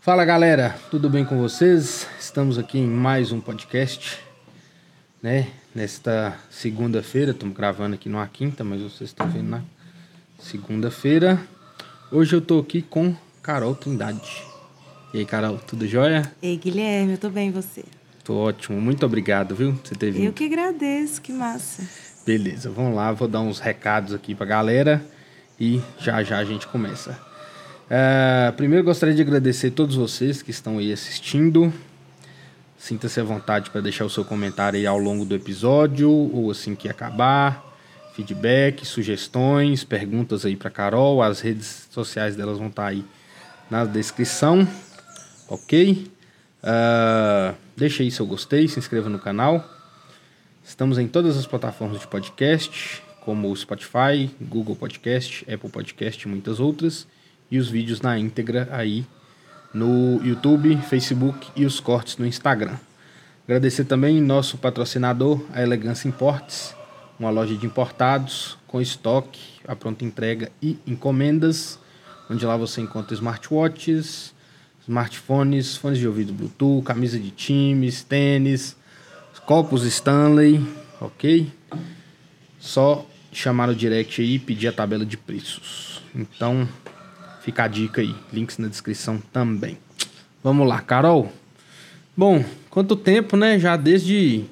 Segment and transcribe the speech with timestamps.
[0.00, 2.06] Fala galera, tudo bem com vocês?
[2.20, 4.18] Estamos aqui em mais um podcast,
[5.22, 5.48] né?
[5.74, 9.62] Nesta segunda-feira, estamos gravando aqui numa quinta, mas vocês estão vendo na
[10.38, 11.40] segunda-feira.
[12.12, 14.44] Hoje eu tô aqui com Carol Trindade.
[15.14, 16.30] E aí, Carol, tudo jóia?
[16.42, 17.82] Ei, Guilherme, eu tô bem, e você?
[18.22, 19.72] Tô ótimo, muito obrigado, viu?
[19.82, 20.26] Você ter vindo.
[20.26, 21.82] Eu que agradeço, que massa.
[22.26, 25.02] Beleza, vamos lá, vou dar uns recados aqui pra galera
[25.60, 27.20] e já já a gente começa.
[27.88, 31.72] É, primeiro gostaria de agradecer a todos vocês que estão aí assistindo.
[32.78, 36.74] Sinta-se à vontade para deixar o seu comentário aí ao longo do episódio ou assim
[36.74, 37.68] que acabar.
[38.14, 41.22] Feedback, sugestões, perguntas aí para Carol.
[41.22, 43.04] As redes sociais delas vão estar aí
[43.70, 44.66] na descrição,
[45.48, 46.10] ok?
[46.62, 49.64] Uh, deixe aí seu gostei, se inscreva no canal.
[50.64, 56.28] Estamos em todas as plataformas de podcast, como o Spotify, Google Podcast, Apple Podcast e
[56.28, 57.06] muitas outras.
[57.50, 59.04] E os vídeos na íntegra aí
[59.74, 62.76] no YouTube, Facebook e os cortes no Instagram.
[63.44, 66.74] Agradecer também nosso patrocinador, a Elegância Importes,
[67.18, 71.78] uma loja de importados com estoque, a pronta entrega e encomendas,
[72.30, 74.32] onde lá você encontra smartwatches,
[74.82, 78.76] smartphones, fones de ouvido Bluetooth, camisa de times, tênis,
[79.44, 80.64] copos Stanley,
[81.00, 81.52] ok?
[82.60, 86.02] Só chamar no direct aí e pedir a tabela de preços.
[86.14, 86.68] Então,
[87.42, 89.78] fica a dica aí, links na descrição também.
[90.44, 91.32] Vamos lá, Carol.
[92.16, 93.58] Bom, quanto tempo, né?
[93.58, 94.44] Já desde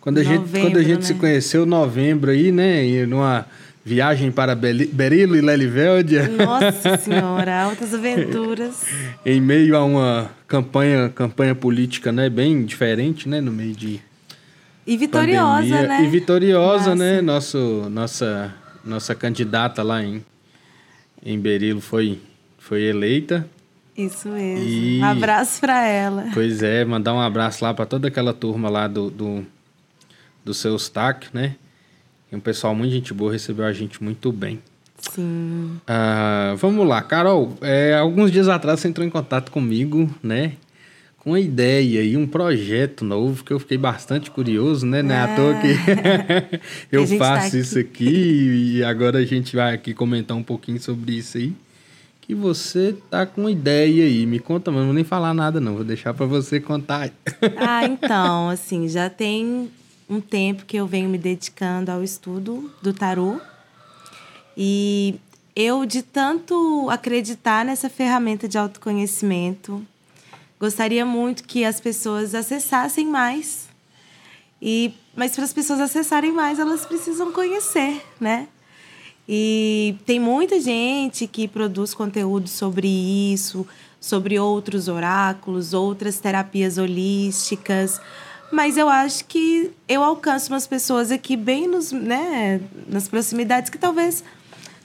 [0.00, 1.02] quando a novembro, gente, quando a gente né?
[1.02, 2.84] se conheceu, novembro aí, né?
[2.84, 3.46] E numa
[3.84, 6.28] viagem para Berilo e Lelivéldia.
[6.28, 8.84] Nossa senhora, altas aventuras.
[9.24, 12.30] em meio a uma campanha, campanha política, né?
[12.30, 13.40] Bem diferente, né?
[13.40, 14.00] No meio de
[14.86, 15.88] e vitoriosa, pandemia.
[15.88, 16.04] né?
[16.04, 17.20] E vitoriosa, né?
[17.20, 17.58] Nossa.
[17.58, 17.70] né?
[17.82, 18.54] Nosso, nossa,
[18.84, 20.24] nossa candidata lá em,
[21.24, 22.20] em Berilo foi,
[22.58, 23.46] foi eleita.
[23.96, 24.66] Isso mesmo.
[24.66, 24.98] E...
[25.00, 26.26] Um abraço para ela.
[26.34, 29.46] Pois é, mandar um abraço lá para toda aquela turma lá do, do,
[30.44, 31.54] do seu stack, né?
[32.30, 34.60] E um pessoal muito gente boa recebeu a gente muito bem.
[34.98, 35.78] Sim.
[35.88, 37.56] Uh, vamos lá, Carol.
[37.60, 40.54] É, alguns dias atrás você entrou em contato comigo, né?
[41.24, 45.02] Com uma ideia e um projeto novo que eu fiquei bastante curioso, né?
[45.02, 46.60] Não é, à toa que é.
[46.92, 51.14] eu faço tá isso aqui e agora a gente vai aqui comentar um pouquinho sobre
[51.14, 51.54] isso aí
[52.26, 54.24] que você tá com uma ideia aí.
[54.24, 57.10] Me conta, mas não vou nem falar nada não, vou deixar para você contar.
[57.58, 59.70] ah, então, assim, já tem
[60.08, 63.38] um tempo que eu venho me dedicando ao estudo do tarô.
[64.56, 65.16] E
[65.54, 69.84] eu, de tanto acreditar nessa ferramenta de autoconhecimento,
[70.64, 73.68] gostaria muito que as pessoas acessassem mais.
[74.62, 78.48] E, mas para as pessoas acessarem mais, elas precisam conhecer, né?
[79.28, 83.66] E tem muita gente que produz conteúdo sobre isso,
[84.00, 88.00] sobre outros oráculos, outras terapias holísticas.
[88.50, 93.76] Mas eu acho que eu alcanço umas pessoas aqui bem nos, né, nas proximidades que
[93.76, 94.24] talvez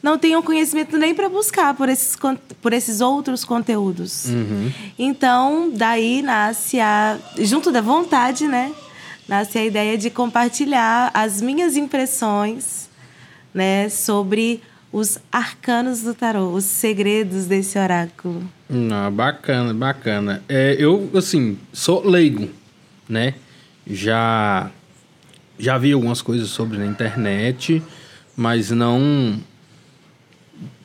[0.02, 2.18] não tenham conhecimento nem para buscar por esses,
[2.62, 4.26] por esses outros conteúdos.
[4.26, 4.72] Uhum.
[4.98, 7.18] Então, daí nasce a.
[7.38, 8.74] Junto da vontade, né?
[9.28, 12.90] Nasce a ideia de compartilhar as minhas impressões
[13.54, 14.62] né, sobre
[14.92, 18.44] os arcanos do tarô, os segredos desse oráculo.
[18.92, 20.44] Ah, bacana, bacana.
[20.50, 22.50] É, eu, assim, sou leigo,
[23.08, 23.36] né?
[23.86, 24.72] Já,
[25.60, 27.84] já vi algumas coisas sobre na internet,
[28.36, 29.40] mas não,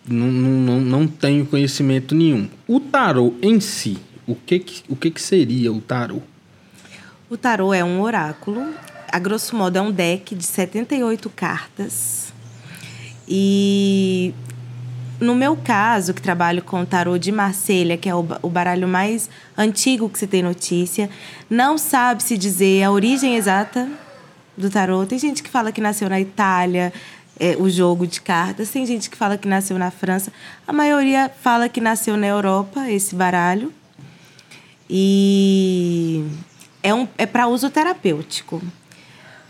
[0.07, 2.49] não, não, não tenho conhecimento nenhum.
[2.67, 6.21] O tarô em si, o que, que, o que, que seria o tarô?
[7.31, 8.63] O tarô é um oráculo,
[9.11, 12.33] a grosso modo é um deck de 78 cartas
[13.27, 14.35] e
[15.21, 19.31] no meu caso, que trabalho com o tarô de Marselha, que é o, baralho mais
[19.57, 21.09] antigo que se tem notícia,
[21.49, 23.89] não sabe se dizer a origem exata
[24.57, 25.07] do tarô.
[25.07, 26.93] Tem gente que fala que nasceu na Itália,
[27.39, 28.71] é, o jogo de cartas.
[28.71, 30.33] Tem gente que fala que nasceu na França.
[30.67, 33.73] A maioria fala que nasceu na Europa, esse baralho.
[34.89, 36.25] E
[36.83, 38.63] é, um, é para uso terapêutico.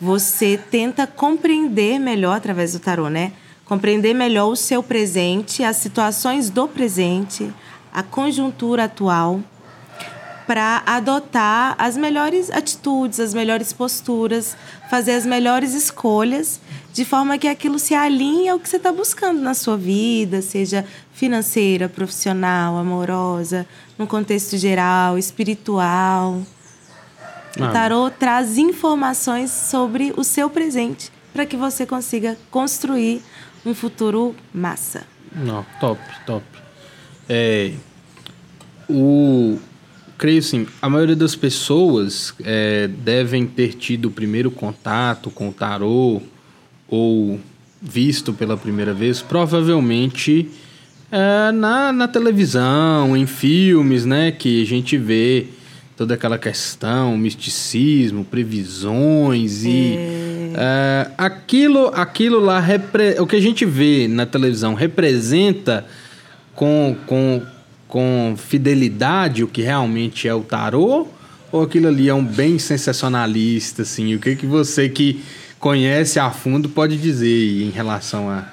[0.00, 3.32] Você tenta compreender melhor através do tarô, né?
[3.64, 7.52] compreender melhor o seu presente, as situações do presente,
[7.92, 9.40] a conjuntura atual,
[10.46, 14.56] para adotar as melhores atitudes, as melhores posturas,
[14.90, 16.60] fazer as melhores escolhas,
[16.92, 20.84] de forma que aquilo se alinhe ao que você está buscando na sua vida, seja
[21.12, 23.66] financeira, profissional, amorosa,
[23.98, 26.40] no contexto geral, espiritual.
[27.58, 27.68] Ah.
[27.68, 33.22] O tarô traz informações sobre o seu presente para que você consiga construir
[33.64, 35.04] um futuro massa.
[35.34, 36.44] Não, top, top.
[37.28, 37.72] É,
[38.88, 39.58] o,
[40.16, 45.52] creio assim, a maioria das pessoas é, devem ter tido o primeiro contato com o
[45.52, 46.20] tarô
[46.88, 47.40] ou
[47.80, 50.48] visto pela primeira vez, provavelmente
[51.12, 54.32] é, na, na televisão, em filmes, né?
[54.32, 55.46] Que a gente vê
[55.96, 60.52] toda aquela questão, misticismo, previsões e é.
[60.56, 65.86] é, aquilo, aquilo lá, repre, o que a gente vê na televisão representa
[66.54, 67.42] com, com,
[67.94, 71.06] com fidelidade o que realmente é o tarô
[71.52, 74.16] ou aquilo ali é um bem sensacionalista, assim?
[74.16, 75.22] O que, que você que
[75.60, 78.46] conhece a fundo pode dizer em relação a...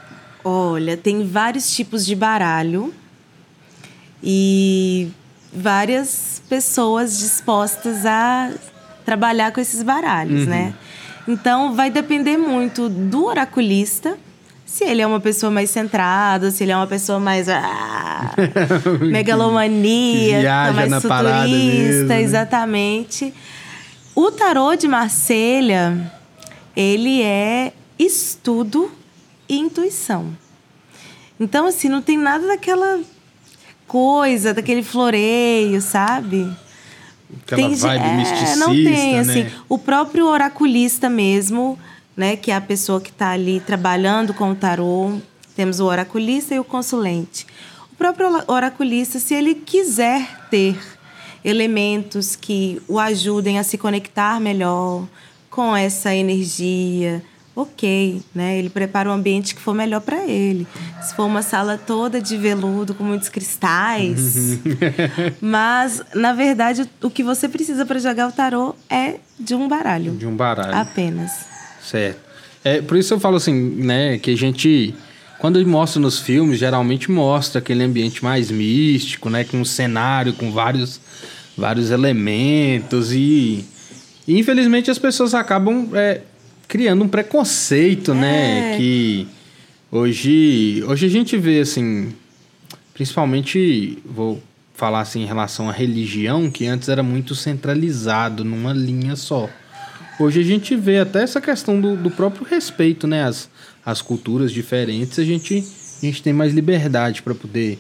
[0.44, 2.94] Olha, tem vários tipos de baralho
[4.22, 5.10] e
[5.52, 8.52] várias pessoas dispostas a
[9.04, 10.50] trabalhar com esses baralhos, uhum.
[10.50, 10.74] né?
[11.28, 14.16] Então vai depender muito do oraculista,
[14.72, 18.34] se ele é uma pessoa mais centrada, se ele é uma pessoa mais ah,
[19.04, 23.34] megalomania, mais futurista, exatamente.
[24.16, 26.14] O tarô de Marselha,
[26.74, 28.90] ele é estudo
[29.50, 30.28] e intuição.
[31.38, 33.02] Então, assim, não tem nada daquela
[33.86, 36.50] coisa, daquele floreio, sabe?
[37.44, 38.86] Aquela tem, vibe é, misticista, Não tem,
[39.16, 39.20] né?
[39.20, 39.48] assim.
[39.68, 41.78] O próprio oraculista mesmo,
[42.22, 42.36] né?
[42.36, 45.18] Que é a pessoa que está ali trabalhando com o tarô.
[45.56, 47.48] Temos o oraculista e o consulente.
[47.92, 50.80] O próprio oraculista, se ele quiser ter
[51.44, 55.08] elementos que o ajudem a se conectar melhor
[55.50, 57.24] com essa energia,
[57.56, 58.60] ok, né?
[58.60, 60.68] Ele prepara o ambiente que for melhor para ele.
[61.02, 64.60] Se for uma sala toda de veludo com muitos cristais,
[65.42, 70.14] mas na verdade o que você precisa para jogar o tarô é de um baralho.
[70.14, 70.76] De um baralho.
[70.76, 71.51] Apenas.
[71.92, 72.20] Certo.
[72.64, 74.96] É por isso eu falo assim, né, que a gente
[75.40, 80.52] quando mostra nos filmes, geralmente mostra aquele ambiente mais místico, né, com um cenário com
[80.52, 81.02] vários
[81.58, 83.66] vários elementos e,
[84.28, 86.22] e infelizmente as pessoas acabam é,
[86.68, 88.72] criando um preconceito, né, é.
[88.72, 88.78] né?
[88.78, 89.28] Que
[89.92, 92.14] hoje, hoje a gente vê assim,
[92.94, 94.42] principalmente vou
[94.74, 99.50] falar assim em relação à religião, que antes era muito centralizado numa linha só.
[100.20, 103.24] Hoje a gente vê até essa questão do, do próprio respeito, né?
[103.24, 103.50] As,
[103.86, 105.64] as culturas diferentes, a gente,
[106.02, 107.80] a gente tem mais liberdade para poder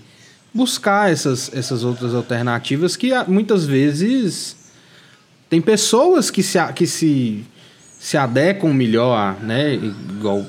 [0.53, 4.55] buscar essas, essas outras alternativas que muitas vezes
[5.49, 7.45] tem pessoas que se, que se
[8.01, 9.75] se adequam melhor, né?
[9.75, 10.43] Igual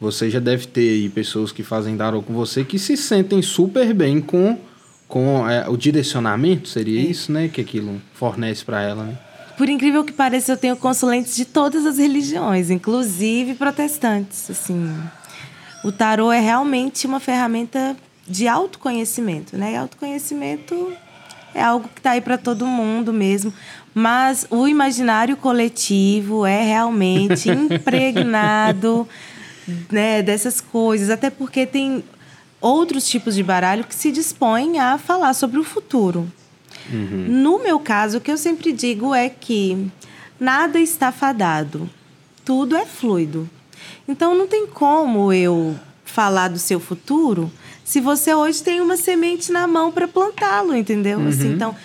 [0.00, 3.94] você já deve ter aí pessoas que fazem tarot com você que se sentem super
[3.94, 4.58] bem com,
[5.06, 7.46] com é, o direcionamento, seria isso, né?
[7.46, 9.16] Que aquilo fornece para ela, né?
[9.58, 14.48] Por incrível que pareça, eu tenho consulentes de todas as religiões, inclusive protestantes.
[14.48, 14.96] Assim,
[15.82, 19.72] o tarô é realmente uma ferramenta de autoconhecimento, né?
[19.72, 20.92] E autoconhecimento
[21.52, 23.52] é algo que está aí para todo mundo mesmo.
[23.92, 29.08] Mas o imaginário coletivo é realmente impregnado
[29.90, 32.04] né, dessas coisas, até porque tem
[32.60, 36.30] outros tipos de baralho que se dispõem a falar sobre o futuro.
[36.92, 37.26] Uhum.
[37.28, 39.90] No meu caso, o que eu sempre digo é que
[40.38, 41.88] nada está fadado,
[42.44, 43.48] tudo é fluido.
[44.06, 47.50] Então não tem como eu falar do seu futuro
[47.84, 51.18] se você hoje tem uma semente na mão para plantá-lo, entendeu?
[51.18, 51.28] Assim, uhum.
[51.28, 51.76] Assim, então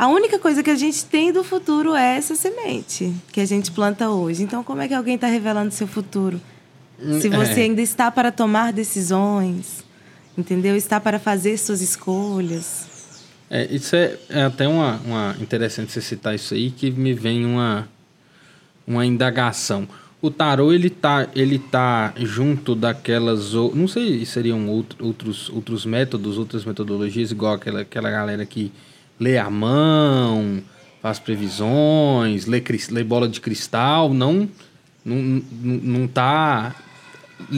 [0.00, 3.70] a única coisa que a gente tem do futuro é essa semente que a gente
[3.70, 4.42] planta hoje.
[4.42, 6.40] Então, como é que alguém está revelando seu futuro?
[7.20, 7.64] Se hum, você é.
[7.64, 9.84] ainda está para tomar decisões,
[10.38, 10.74] entendeu?
[10.74, 12.86] Está para fazer suas escolhas.
[13.50, 17.44] É, isso é, é até uma, uma interessante você citar isso aí, que me vem
[17.44, 17.88] uma,
[18.86, 19.88] uma indagação.
[20.22, 26.38] O tarô ele tá, ele tá junto daquelas, não sei se seriam outros, outros métodos,
[26.38, 28.70] outras metodologias, igual aquela, aquela galera que
[29.18, 30.62] lê a mão,
[31.02, 34.48] faz previsões, lê, lê bola de cristal, não
[35.04, 36.74] não, não tá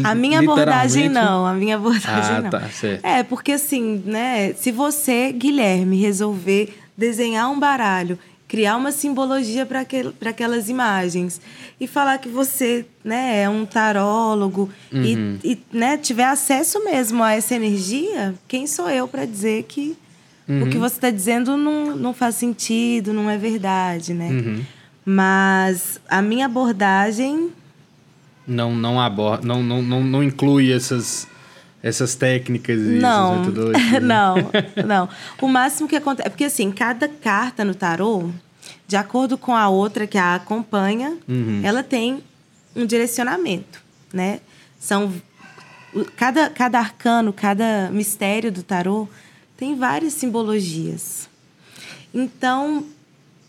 [0.04, 2.50] a minha abordagem não, a minha abordagem ah, não.
[2.50, 3.04] Tá, certo.
[3.04, 9.80] É, porque assim, né, se você, Guilherme, resolver desenhar um baralho, criar uma simbologia para
[9.80, 11.40] aquel, aquelas imagens
[11.80, 15.38] e falar que você, né, é um tarólogo uhum.
[15.42, 19.96] e, e né, tiver acesso mesmo a essa energia, quem sou eu para dizer que
[20.48, 20.64] Uhum.
[20.64, 24.28] O que você está dizendo não, não faz sentido, não é verdade, né?
[24.28, 24.64] Uhum.
[25.04, 27.50] Mas a minha abordagem.
[28.46, 31.28] Não, não aborda, não, não, não, não inclui essas,
[31.82, 33.92] essas técnicas e não, metodologias.
[33.92, 34.00] Né?
[34.00, 34.34] não,
[34.86, 35.08] não.
[35.40, 36.26] O máximo que acontece.
[36.26, 38.30] É porque assim, cada carta no tarô,
[38.86, 41.60] de acordo com a outra que a acompanha, uhum.
[41.62, 42.22] ela tem
[42.74, 43.80] um direcionamento,
[44.12, 44.40] né?
[44.78, 45.12] São
[46.16, 49.08] cada, cada arcano, cada mistério do tarô
[49.56, 51.28] tem várias simbologias.
[52.12, 52.84] Então,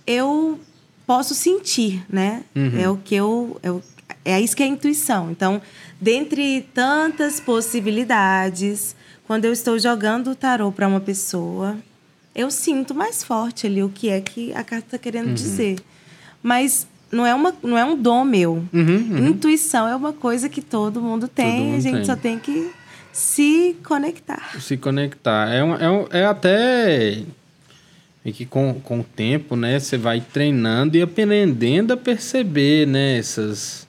[0.05, 0.59] eu
[1.05, 2.43] posso sentir, né?
[2.55, 2.79] Uhum.
[2.79, 3.59] É o que eu.
[3.63, 3.81] É, o,
[4.25, 5.31] é isso que é a intuição.
[5.31, 5.61] Então,
[5.99, 11.77] dentre tantas possibilidades, quando eu estou jogando o tarô para uma pessoa,
[12.35, 15.33] eu sinto mais forte ali o que é que a carta está querendo uhum.
[15.33, 15.79] dizer.
[16.41, 18.63] Mas não é, uma, não é um dom meu.
[18.73, 19.27] Uhum, uhum.
[19.27, 22.05] Intuição é uma coisa que todo mundo tem, todo mundo a gente tem.
[22.05, 22.71] só tem que
[23.11, 24.59] se conectar.
[24.59, 25.53] Se conectar.
[25.53, 27.23] É, um, é, um, é até
[28.25, 33.17] e que com, com o tempo, né, você vai treinando e aprendendo a perceber, né,
[33.17, 33.82] essas,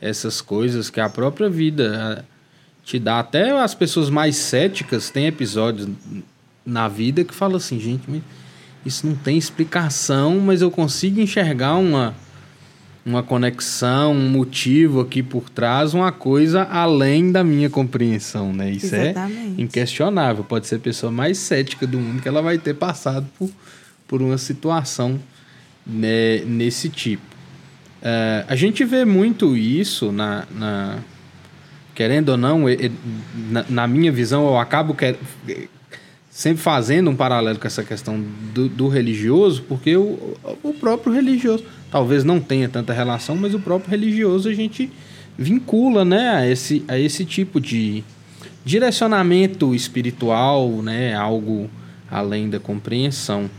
[0.00, 2.24] essas coisas que a própria vida
[2.84, 3.20] te dá.
[3.20, 5.88] Até as pessoas mais céticas têm episódios
[6.64, 8.22] na vida que falam assim, gente,
[8.84, 12.14] isso não tem explicação, mas eu consigo enxergar uma
[13.08, 18.70] uma conexão, um motivo aqui por trás, uma coisa além da minha compreensão, né?
[18.70, 19.60] Isso é Exatamente.
[19.60, 20.44] é inquestionável.
[20.44, 23.50] Pode ser a pessoa mais cética do mundo que ela vai ter passado por,
[24.06, 25.18] por uma situação
[25.86, 27.27] né, nesse tipo.
[28.02, 30.98] É, a gente vê muito isso na, na
[31.94, 32.64] querendo ou não,
[33.50, 35.16] na, na, minha visão, eu acabo quer,
[36.30, 38.24] sempre fazendo um paralelo com essa questão
[38.54, 43.58] do, do religioso, porque o, o próprio religioso talvez não tenha tanta relação, mas o
[43.58, 44.92] próprio religioso a gente
[45.36, 48.04] vincula, né, a esse, a esse tipo de
[48.64, 51.68] direcionamento espiritual, né, algo
[52.08, 53.50] além da compreensão.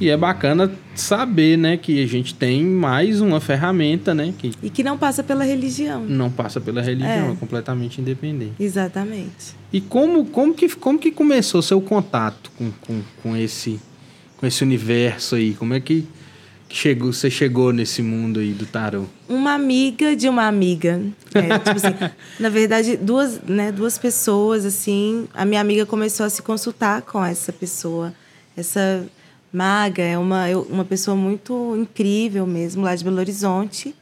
[0.00, 4.68] E é bacana saber, né, que a gente tem mais uma ferramenta, né, que e
[4.68, 6.04] que não passa pela religião.
[6.04, 8.54] Não passa pela religião, é, é completamente independente.
[8.60, 9.54] Exatamente.
[9.72, 13.80] E como, como que como que começou seu contato com, com, com esse
[14.36, 15.54] com esse universo aí?
[15.54, 16.06] Como é que
[16.68, 19.04] chegou, você chegou nesse mundo aí do tarô?
[19.28, 21.00] Uma amiga de uma amiga.
[21.34, 25.26] É, tipo assim, na verdade, duas, né, duas pessoas, assim.
[25.34, 28.12] A minha amiga começou a se consultar com essa pessoa.
[28.56, 29.06] Essa
[29.56, 33.94] maga é uma, uma pessoa muito incrível mesmo, lá de Belo Horizonte.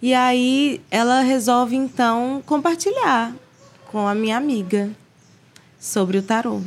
[0.00, 3.34] E aí ela resolve, então, compartilhar
[3.90, 4.88] com a minha amiga
[5.80, 6.60] sobre o tarô.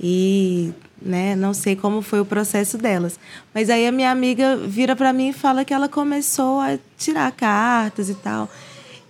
[0.00, 0.72] E
[1.02, 1.34] né?
[1.34, 3.18] Não sei como foi o processo delas.
[3.54, 7.30] Mas aí a minha amiga vira para mim e fala que ela começou a tirar
[7.32, 8.48] cartas e tal.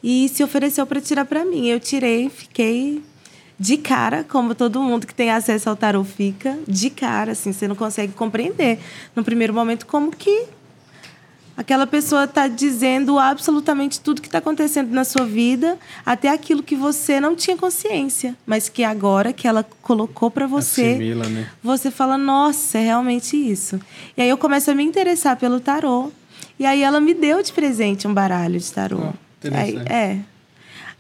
[0.02, 1.67] E se ofereceu para tirar para mim.
[1.67, 3.02] Eu tirei, fiquei
[3.61, 7.69] de cara, como todo mundo que tem acesso ao tarot fica, de cara, assim, você
[7.69, 8.79] não consegue compreender
[9.14, 10.47] no primeiro momento como que
[11.57, 15.76] Aquela pessoa está dizendo absolutamente tudo que está acontecendo na sua vida,
[16.07, 20.93] até aquilo que você não tinha consciência, mas que agora que ela colocou para você,
[20.93, 21.50] Assimila, né?
[21.62, 23.79] você fala: nossa, é realmente isso.
[24.17, 26.11] E aí eu começo a me interessar pelo tarô.
[26.59, 29.00] E aí ela me deu de presente um baralho de tarô.
[29.12, 30.19] Oh, aí, é.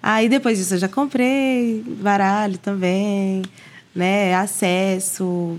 [0.02, 3.42] Aí depois disso eu já comprei baralho também,
[3.94, 4.34] né?
[4.34, 5.58] Acesso,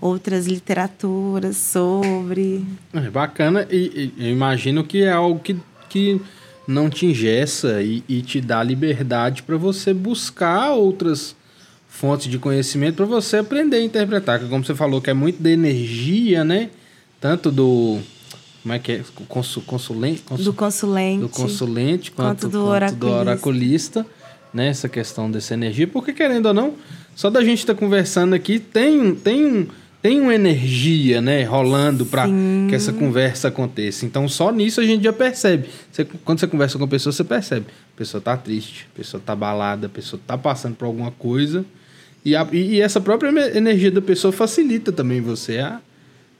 [0.00, 2.64] outras literaturas sobre.
[2.92, 5.56] É bacana, e, e eu imagino que é algo que,
[5.88, 6.20] que
[6.66, 11.34] não te ingessa e, e te dá liberdade para você buscar outras
[11.88, 14.40] fontes de conhecimento para você aprender a interpretar.
[14.40, 16.70] Como você falou, que é muito da energia, né?
[17.20, 17.98] Tanto do.
[18.68, 19.02] Como é que é?
[19.26, 21.20] Consul, consulente, consul, do consulente.
[21.20, 23.06] Do consulente, quanto, quanto do, quanto oraculista.
[23.06, 24.06] do oraculista.
[24.52, 24.68] Né?
[24.68, 25.86] Essa questão dessa energia.
[25.86, 26.74] Porque, querendo ou não,
[27.16, 29.66] só da gente estar tá conversando aqui, tem, tem um
[30.00, 32.28] tem uma energia, né, rolando para
[32.68, 34.06] que essa conversa aconteça.
[34.06, 35.68] Então, só nisso a gente já percebe.
[35.90, 37.66] Você, quando você conversa com a pessoa, você percebe.
[37.94, 41.64] A pessoa tá triste, a pessoa tá balada, a pessoa tá passando por alguma coisa.
[42.24, 45.80] E, a, e essa própria energia da pessoa facilita também você a,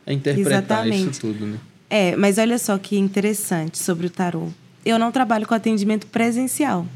[0.07, 1.11] a interpretar Exatamente.
[1.11, 1.59] isso tudo, né?
[1.91, 4.49] É, mas olha só que interessante sobre o tarô.
[4.85, 6.87] Eu não trabalho com atendimento presencial.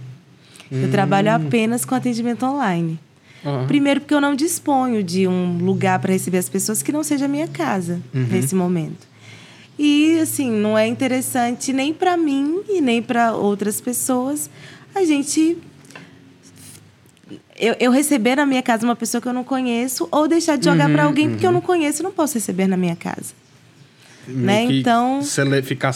[0.71, 0.83] Hum.
[0.83, 1.35] Eu trabalho hum.
[1.35, 2.99] apenas com atendimento online.
[3.45, 3.67] Uhum.
[3.67, 7.25] Primeiro, porque eu não disponho de um lugar para receber as pessoas que não seja
[7.25, 8.27] a minha casa uhum.
[8.31, 9.09] nesse momento.
[9.77, 14.49] E, assim, não é interessante nem para mim e nem para outras pessoas
[14.95, 15.59] a gente.
[17.59, 20.67] Eu, eu, receber na minha casa uma pessoa que eu não conheço ou deixar de
[20.67, 21.55] jogar uhum, para alguém que eu uhum.
[21.55, 23.35] não conheço, não posso receber na minha casa
[24.27, 24.65] né?
[24.65, 25.21] Então
[25.63, 25.93] ficar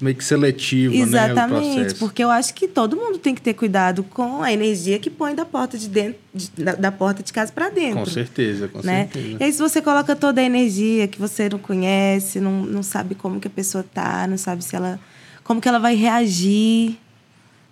[0.00, 4.02] meio que seletivo, exatamente, né, porque eu acho que todo mundo tem que ter cuidado
[4.02, 7.52] com a energia que põe da porta de dentro, de, da, da, porta de casa
[7.52, 8.00] para dentro.
[8.00, 9.08] Com certeza, com né?
[9.12, 9.36] certeza.
[9.40, 13.14] E aí se você coloca toda a energia que você não conhece, não, não sabe
[13.14, 15.00] como que a pessoa tá, não sabe se ela
[15.44, 16.96] como que ela vai reagir,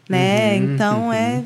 [0.09, 0.57] né?
[0.57, 1.13] Uhum, então uhum.
[1.13, 1.45] é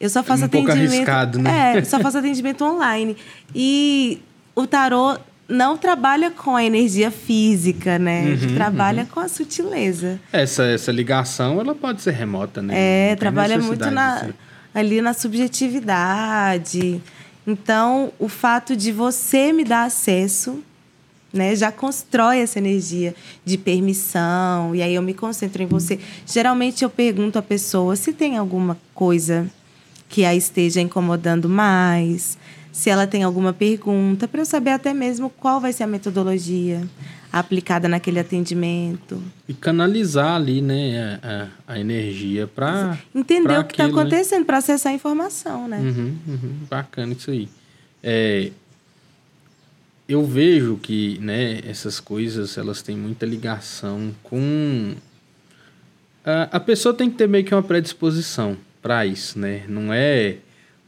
[0.00, 0.76] eu só faço é um atendimento.
[0.78, 1.78] Pouco arriscado, né?
[1.78, 3.16] É, só faço atendimento online.
[3.54, 4.22] E
[4.54, 8.26] o tarô não trabalha com a energia física, né?
[8.26, 9.08] Uhum, a gente trabalha uhum.
[9.08, 10.20] com a sutileza.
[10.30, 13.12] Essa, essa ligação, ela pode ser remota, né?
[13.12, 14.28] É, trabalha muito na,
[14.74, 17.00] ali na subjetividade.
[17.46, 20.62] Então, o fato de você me dar acesso,
[21.32, 25.98] né, já constrói essa energia de permissão, e aí eu me concentro em você.
[26.26, 29.50] Geralmente eu pergunto à pessoa se tem alguma coisa
[30.10, 32.36] que a esteja incomodando mais,
[32.78, 36.88] se ela tem alguma pergunta, para eu saber até mesmo qual vai ser a metodologia
[37.32, 39.20] aplicada naquele atendimento.
[39.48, 43.90] E canalizar ali, né, a, a energia para entender pra o que está né?
[43.90, 45.76] acontecendo, para acessar a informação, né?
[45.78, 47.48] Uhum, uhum, bacana isso aí.
[48.00, 48.52] É,
[50.08, 54.94] eu vejo que, né, essas coisas elas têm muita ligação com
[56.24, 59.64] a, a pessoa tem que ter meio que uma predisposição para isso, né?
[59.66, 60.36] Não é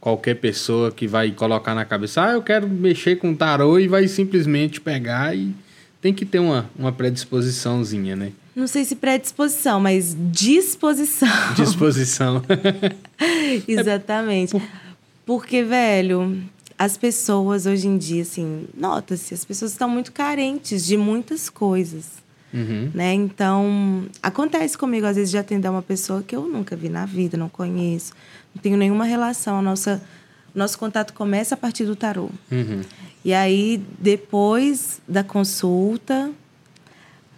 [0.01, 4.07] qualquer pessoa que vai colocar na cabeça, ah, eu quero mexer com tarô e vai
[4.07, 5.53] simplesmente pegar e
[6.01, 8.31] tem que ter uma, uma predisposiçãozinha, né?
[8.55, 11.29] Não sei se predisposição, mas disposição.
[11.55, 12.43] Disposição.
[13.67, 14.61] Exatamente.
[15.25, 16.43] Porque, velho,
[16.77, 22.21] as pessoas hoje em dia, assim, nota-se, as pessoas estão muito carentes de muitas coisas.
[22.53, 22.91] Uhum.
[22.93, 23.13] Né?
[23.13, 27.37] Então, acontece comigo, às vezes, de atender uma pessoa que eu nunca vi na vida,
[27.37, 28.13] não conheço,
[28.55, 29.59] não tenho nenhuma relação.
[29.59, 30.01] A nossa,
[30.53, 32.29] nosso contato começa a partir do tarô.
[32.51, 32.81] Uhum.
[33.23, 36.31] E aí, depois da consulta,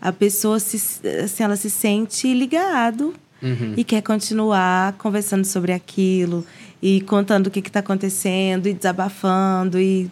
[0.02, 0.78] a pessoa se,
[1.24, 3.74] assim, ela se sente ligado Uhum.
[3.76, 6.46] e quer continuar conversando sobre aquilo
[6.82, 10.10] e contando o que está acontecendo e desabafando e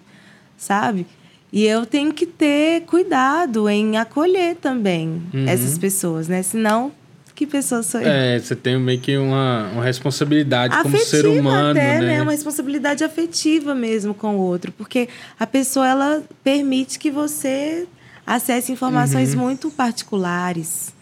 [0.58, 1.08] sabe
[1.54, 5.48] e eu tenho que ter cuidado em acolher também Uhum.
[5.48, 6.92] essas pessoas né senão
[7.42, 11.26] que pessoa sou eu É, você tem meio que uma, uma responsabilidade como afetiva ser
[11.28, 12.22] humano, até, né?
[12.22, 17.88] Uma responsabilidade afetiva mesmo com o outro, porque a pessoa ela permite que você
[18.28, 19.42] acesse informações Uhum.
[19.42, 20.94] muito particulares.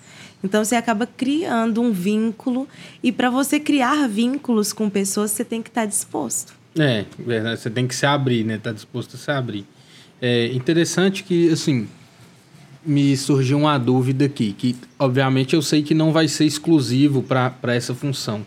[0.41, 2.65] Então você acaba criando um vínculo
[3.03, 6.53] e para você criar vínculos com pessoas você tem que estar disposto.
[6.77, 7.59] É, verdade.
[7.59, 8.57] Você tem que se abrir, né?
[8.57, 9.65] Tá disposto a se abrir.
[10.21, 11.89] É interessante que, assim,
[12.85, 17.75] me surgiu uma dúvida aqui, que obviamente eu sei que não vai ser exclusivo para
[17.75, 18.45] essa função,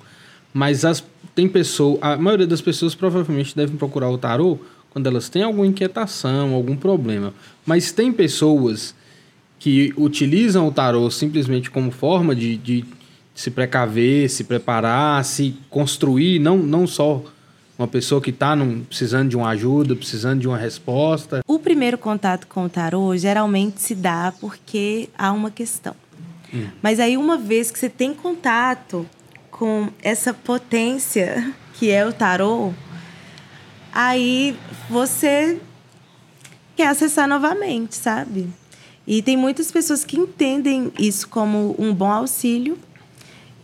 [0.53, 4.59] mas as, tem pessoa, a maioria das pessoas provavelmente devem procurar o tarô
[4.90, 7.33] quando elas têm alguma inquietação, algum problema.
[7.64, 8.95] Mas tem pessoas
[9.59, 12.85] que utilizam o tarô simplesmente como forma de, de
[13.35, 17.25] se precaver, se preparar, se construir, não, não só
[17.83, 18.57] uma pessoa que está
[18.88, 21.42] precisando de uma ajuda, precisando de uma resposta.
[21.47, 25.95] O primeiro contato com o tarô geralmente se dá porque há uma questão.
[26.83, 29.07] Mas aí, uma vez que você tem contato
[29.51, 32.73] com essa potência que é o tarô,
[33.92, 34.55] aí
[34.88, 35.59] você
[36.77, 38.49] quer acessar novamente, sabe?
[39.07, 42.79] E tem muitas pessoas que entendem isso como um bom auxílio.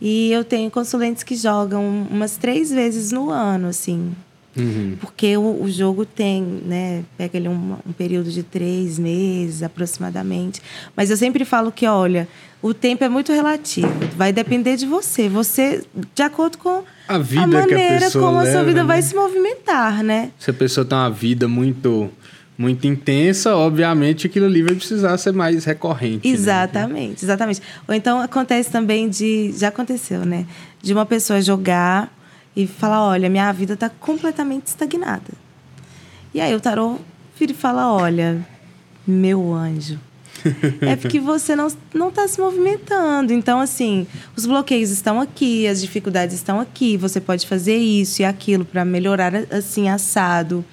[0.01, 4.13] E eu tenho consulentes que jogam umas três vezes no ano, assim.
[4.57, 4.97] Uhum.
[4.99, 7.03] Porque o, o jogo tem, né?
[7.17, 10.61] Pega ali um, um período de três meses aproximadamente.
[10.95, 12.27] Mas eu sempre falo que, olha,
[12.61, 13.91] o tempo é muito relativo.
[14.15, 15.29] Vai depender de você.
[15.29, 15.83] Você,
[16.15, 18.87] de acordo com A vida a maneira pessoa como a sua leva, vida né?
[18.87, 20.31] vai se movimentar, né?
[20.39, 22.09] Se a pessoa tem uma vida muito
[22.59, 26.27] muito intensa, obviamente aquilo ali vai precisar ser mais recorrente.
[26.27, 26.33] né?
[26.33, 27.61] Exatamente, exatamente.
[27.87, 29.53] Ou então acontece também de.
[29.57, 30.45] Já aconteceu, né?
[30.81, 32.13] De uma pessoa jogar
[32.53, 35.31] e falar: olha, minha vida está completamente estagnada.
[36.33, 36.97] E aí o tarô
[37.39, 38.45] vira e fala: olha,
[39.07, 39.97] meu anjo.
[40.81, 43.31] É porque você não não está se movimentando.
[43.31, 46.97] Então, assim, os bloqueios estão aqui, as dificuldades estão aqui.
[46.97, 50.65] Você pode fazer isso e aquilo para melhorar, assim, assado.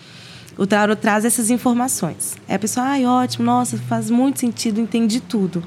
[0.57, 2.37] O tarot traz essas informações.
[2.49, 5.63] Aí a pessoa, ai, ótimo, nossa, faz muito sentido, entendi tudo.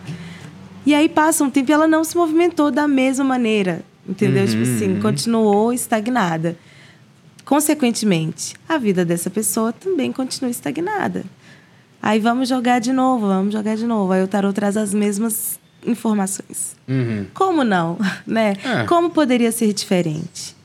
[0.85, 3.83] E aí passa um tempo e ela não se movimentou da mesma maneira.
[4.07, 4.47] Entendeu?
[4.47, 6.57] Tipo assim, continuou estagnada.
[7.45, 11.23] Consequentemente, a vida dessa pessoa também continua estagnada.
[12.01, 14.11] Aí vamos jogar de novo, vamos jogar de novo.
[14.11, 16.75] Aí o tarot traz as mesmas informações.
[16.87, 17.27] Uhum.
[17.33, 17.97] Como não?
[18.25, 18.53] Né?
[18.63, 18.83] É.
[18.85, 20.55] Como poderia ser diferente?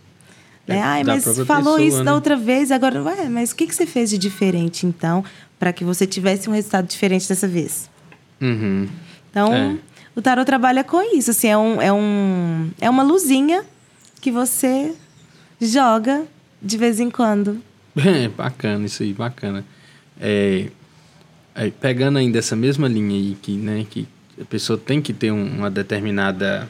[0.66, 0.77] Né?
[0.77, 2.05] É, Ai, mas falou pessoa, isso né?
[2.05, 3.03] da outra vez, agora.
[3.03, 5.22] Ué, mas o que, que você fez de diferente, então,
[5.59, 7.90] para que você tivesse um resultado diferente dessa vez?
[8.40, 8.88] Uhum.
[9.31, 9.77] Então, É.
[10.16, 11.31] o tarot trabalha com isso.
[11.31, 13.62] Assim, é, um, é, um, é uma luzinha
[14.20, 14.94] que você
[15.61, 16.22] joga
[16.62, 17.61] de vez em quando.
[17.96, 19.64] É, bacana isso aí, bacana.
[20.20, 20.66] É,
[21.55, 24.09] aí, pegando ainda essa mesma linha aí, que, né, que
[24.40, 26.68] a pessoa tem que ter um- uma determinada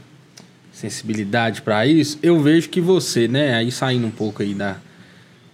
[0.91, 4.77] sensibilidade para isso, eu vejo que você, né, aí saindo um pouco aí da,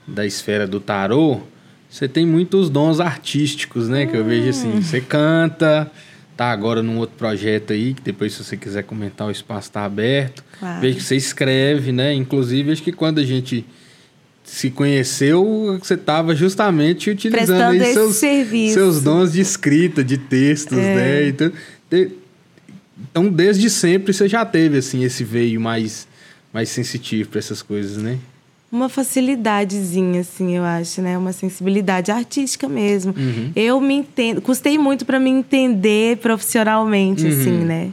[0.06, 1.40] da esfera do tarô,
[1.88, 5.90] você tem muitos dons artísticos, né, que eu vejo assim, você canta,
[6.36, 9.84] tá agora num outro projeto aí, que depois se você quiser comentar o espaço está
[9.84, 10.42] aberto.
[10.58, 10.80] Claro.
[10.80, 12.14] Vejo que você escreve, né?
[12.14, 13.64] Inclusive, acho que quando a gente
[14.42, 18.74] se conheceu, você estava justamente utilizando seus, serviço.
[18.74, 20.94] seus dons de escrita, de textos, É.
[20.94, 21.28] né?
[21.28, 21.52] Então,
[23.10, 26.06] então, desde sempre você já teve assim esse veio mais
[26.52, 28.18] mais sensitivo para essas coisas, né?
[28.72, 31.16] Uma facilidadezinha, assim, eu acho, né?
[31.18, 33.12] Uma sensibilidade artística mesmo.
[33.16, 33.50] Uhum.
[33.56, 34.40] Eu me entendo.
[34.40, 37.30] Custei muito para me entender profissionalmente, Uhum.
[37.30, 37.90] assim, né?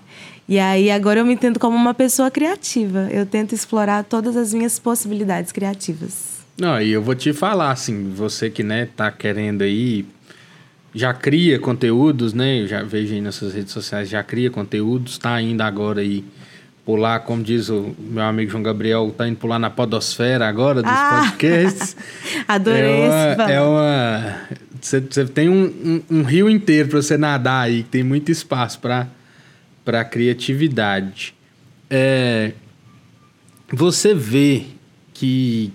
[0.48, 3.10] E aí agora eu me entendo como uma pessoa criativa.
[3.12, 6.38] Eu tento explorar todas as minhas possibilidades criativas.
[6.60, 10.06] Não, e eu vou te falar, assim, você que, né, tá querendo aí,
[10.98, 12.62] já cria conteúdos, né?
[12.64, 16.24] Eu já vejo aí nas suas redes sociais, já cria conteúdos, tá ainda agora aí
[16.84, 20.92] pular, como diz o meu amigo João Gabriel, tá indo pular na podosfera agora dos
[20.92, 21.26] Ah!
[21.26, 21.96] podcasts.
[22.48, 23.52] Adorei é esse uma, papo.
[23.52, 24.36] é uma
[24.82, 25.66] você, você tem um,
[26.10, 29.08] um, um rio inteiro para você nadar aí, que tem muito espaço para
[29.86, 31.34] para criatividade.
[31.90, 32.54] É,
[33.72, 34.66] você vê
[35.14, 35.72] que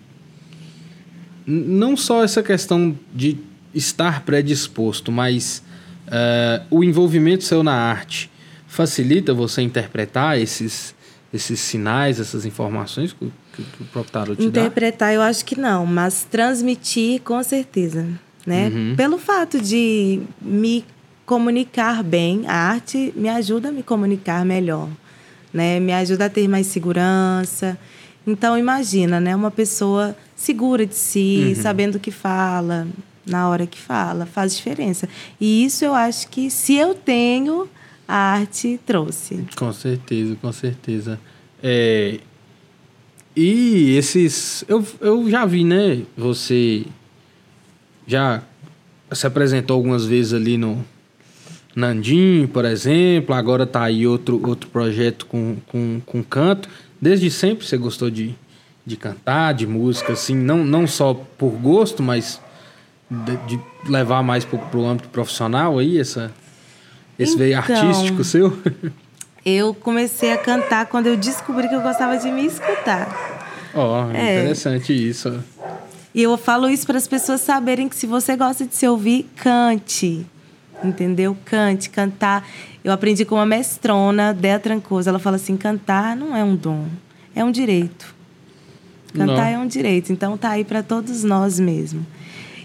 [1.46, 3.38] não só essa questão de
[3.74, 5.62] estar predisposto, mas
[6.06, 8.30] é, o envolvimento seu na arte
[8.66, 10.94] facilita você interpretar esses,
[11.32, 14.60] esses sinais, essas informações que, o- que, que o próprio tarot te dá?
[14.60, 18.06] Interpretar, eu acho que não, mas transmitir, com certeza.
[18.46, 18.68] Né?
[18.74, 18.94] Uhum.
[18.96, 20.84] Pelo fato de me
[21.24, 24.88] comunicar bem, a arte me ajuda a me comunicar melhor.
[25.52, 25.78] Né?
[25.78, 27.78] Me ajuda a ter mais segurança.
[28.26, 29.34] Então, imagina, né?
[29.36, 31.62] Uma pessoa segura de si, Uhum.
[31.62, 32.86] sabendo o que fala,
[33.24, 35.08] na hora que fala, faz diferença.
[35.40, 37.68] E isso eu acho que, se eu tenho,
[38.06, 39.44] a arte trouxe.
[39.56, 41.20] Com certeza, com certeza.
[41.62, 42.18] É,
[43.34, 44.64] e esses.
[44.68, 46.02] Eu, eu já vi, né?
[46.16, 46.84] Você
[48.06, 48.42] já
[49.10, 50.84] se apresentou algumas vezes ali no
[51.74, 53.34] Nandim, por exemplo.
[53.34, 56.68] Agora tá aí outro, outro projeto com, com, com canto.
[57.00, 58.34] Desde sempre você gostou de,
[58.84, 62.40] de cantar, de música, assim, não, não só por gosto, mas
[63.24, 66.32] de, de levar mais pro, pro âmbito profissional aí, essa,
[67.18, 68.56] esse veio Então, artístico seu?
[69.44, 73.08] Eu comecei a cantar quando eu descobri que eu gostava de me escutar.
[73.74, 74.38] Ó, É.
[74.38, 75.42] interessante isso.
[76.14, 79.28] E eu falo isso para as pessoas saberem que se você gosta de se ouvir,
[79.34, 80.24] cante.
[80.84, 81.36] Entendeu?
[81.44, 82.46] Cante, cantar.
[82.84, 85.08] Eu aprendi com uma mestrona, Dea Trancoso.
[85.08, 86.86] Ela fala assim: cantar não é um dom,
[87.34, 88.14] é um direito.
[89.12, 89.42] Cantar Não.
[89.42, 90.12] é um direito.
[90.12, 92.06] Então tá aí para todos nós mesmo.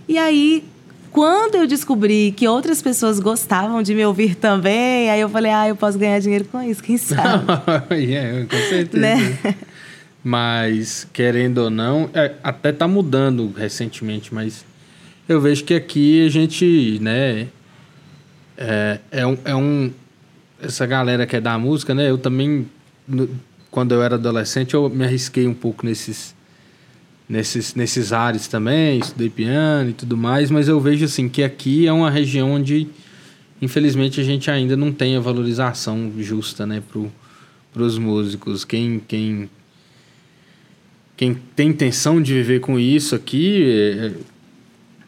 [0.08, 0.63] E aí,
[1.12, 5.67] quando eu descobri que outras pessoas gostavam de me ouvir também, aí eu falei: ah,
[5.67, 7.46] eu posso ganhar dinheiro com isso, quem sabe?
[8.13, 8.98] é, com certeza.
[9.00, 9.56] Né?
[10.24, 14.65] Mas, querendo ou não, é, até tá mudando recentemente, mas
[15.28, 17.48] eu vejo que aqui a gente, né,
[18.58, 19.91] é, é, um, é um...
[20.62, 22.67] Essa galera que é da música, né, eu também,
[23.08, 23.30] no-
[23.70, 26.34] quando eu era adolescente, eu me arrisquei um pouco nesses,
[27.28, 31.88] nesses, nesses ares também, estudei piano e tudo mais, mas eu vejo, assim, que aqui
[31.88, 32.88] é uma região onde,
[33.62, 37.12] infelizmente, a gente ainda não tem a valorização justa, né, pro,
[37.74, 38.63] pros músicos.
[38.66, 39.02] Quem...
[39.08, 39.50] quem
[41.18, 44.13] quem tem intenção de viver com isso aqui é,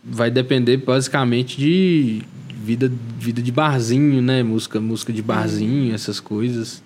[0.03, 2.23] vai depender basicamente de
[2.63, 4.41] vida, vida de barzinho, né?
[4.41, 6.82] Música, música de barzinho, essas coisas.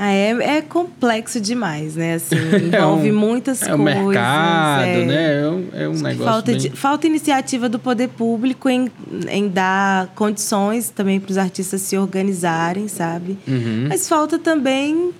[0.00, 2.14] Ah, é, é complexo demais, né?
[2.14, 2.36] Assim,
[2.72, 4.04] envolve um- muitas É o coisas.
[4.04, 5.04] mercado, é.
[5.06, 5.40] né?
[5.42, 6.60] É um, é um negócio falta, bem...
[6.60, 8.88] de- falta iniciativa do poder público em,
[9.28, 13.36] em dar condições também para os artistas se organizarem, sabe?
[13.48, 13.86] Uhum.
[13.88, 15.10] Mas falta também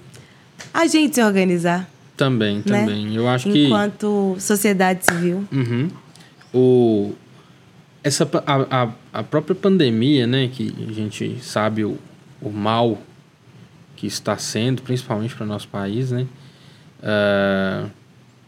[0.72, 2.80] a gente se organizar, Também, né?
[2.82, 3.16] também.
[3.16, 3.64] Eu acho que...
[3.66, 5.44] enquanto sociedade civil.
[5.50, 5.88] Uhum.
[6.54, 7.12] O,
[8.04, 11.98] essa, a, a, a própria pandemia, né, que a gente sabe o,
[12.40, 12.96] o mal
[13.98, 16.24] que está sendo, principalmente para o nosso país, né?
[17.02, 17.86] Ah,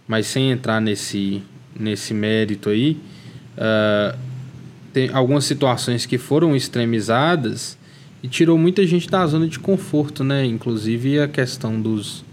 [0.07, 1.43] mas sem entrar nesse,
[1.79, 2.97] nesse mérito aí,
[3.59, 4.15] ah,
[4.93, 7.77] tem algumas situações que foram extremizadas
[8.23, 10.45] e tirou muita gente da zona de conforto, né?
[10.45, 12.25] Inclusive a questão dos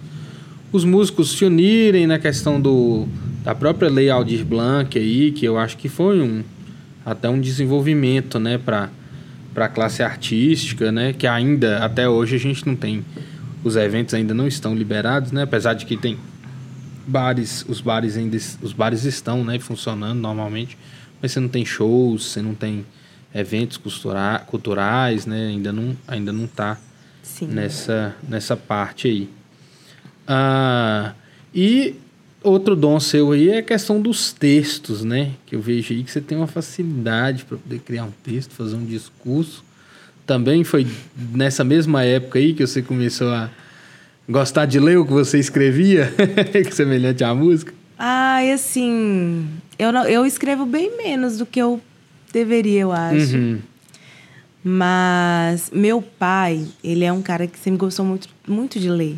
[0.72, 3.08] os músicos se unirem na questão do,
[3.44, 6.44] da própria lei Aldir Blanc aí, que eu acho que foi um
[7.06, 8.90] até um desenvolvimento, né, para
[9.58, 13.04] para a classe artística, né, que ainda até hoje a gente não tem
[13.64, 16.16] os eventos ainda não estão liberados, né, apesar de que tem
[17.08, 20.78] bares, os bares ainda os bares estão, né, funcionando normalmente,
[21.20, 22.86] mas você não tem shows, você não tem
[23.34, 26.78] eventos cultura, culturais, né, ainda não ainda não tá
[27.24, 27.48] Sim.
[27.48, 29.30] nessa, nessa parte aí.
[30.28, 31.14] Ah,
[31.52, 31.96] e
[32.48, 35.32] outro dom seu aí é a questão dos textos, né?
[35.46, 38.76] Que eu vejo aí que você tem uma facilidade para poder criar um texto, fazer
[38.76, 39.64] um discurso,
[40.26, 40.86] também foi
[41.34, 43.50] nessa mesma época aí que você começou a
[44.28, 46.14] gostar de ler o que você escrevia,
[46.72, 47.74] semelhante à música?
[47.98, 49.48] Ah, e assim,
[49.80, 51.82] eu, não, eu escrevo bem menos do que eu
[52.32, 53.36] deveria, eu acho.
[53.36, 53.60] Uhum.
[54.64, 59.16] Mas meu pai, ele é um cara que sempre gostou muito, muito de ler.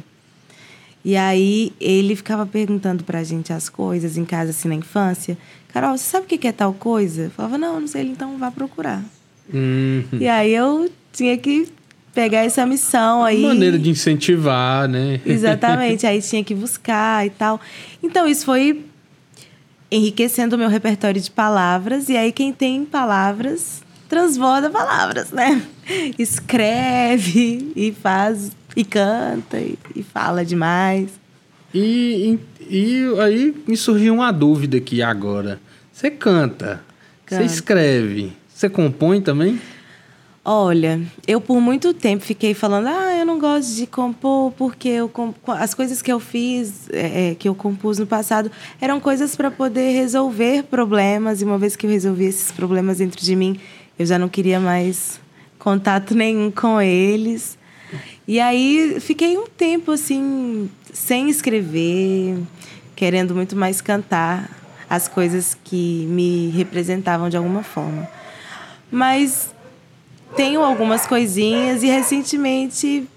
[1.03, 5.37] E aí ele ficava perguntando pra gente as coisas em casa, assim, na infância.
[5.69, 7.23] Carol, você sabe o que é tal coisa?
[7.23, 9.03] Eu falava, não, não sei, então vá procurar.
[9.53, 10.03] Uhum.
[10.19, 11.67] E aí eu tinha que
[12.13, 13.41] pegar essa missão aí.
[13.41, 15.21] Maneira de incentivar, né?
[15.25, 17.59] Exatamente, aí tinha que buscar e tal.
[18.03, 18.85] Então isso foi
[19.91, 22.09] enriquecendo o meu repertório de palavras.
[22.09, 25.61] E aí quem tem palavras transborda palavras, né?
[26.17, 31.09] Escreve e faz e canta e, e fala demais.
[31.73, 35.59] E, e, e, aí me surgiu uma dúvida aqui agora.
[35.91, 36.81] Você canta,
[37.25, 37.43] canta.
[37.43, 39.59] você escreve, você compõe também?
[40.45, 45.11] Olha, eu por muito tempo fiquei falando, ah, eu não gosto de compor porque eu,
[45.47, 49.51] as coisas que eu fiz, é, é, que eu compus no passado, eram coisas para
[49.51, 51.41] poder resolver problemas.
[51.41, 53.59] E uma vez que eu resolvi esses problemas dentro de mim,
[53.99, 55.19] eu já não queria mais
[55.59, 57.58] contato nenhum com eles.
[58.27, 62.37] E aí fiquei um tempo assim, sem escrever,
[62.95, 64.49] querendo muito mais cantar
[64.89, 68.07] as coisas que me representavam de alguma forma.
[68.91, 69.53] Mas
[70.35, 73.07] tenho algumas coisinhas e recentemente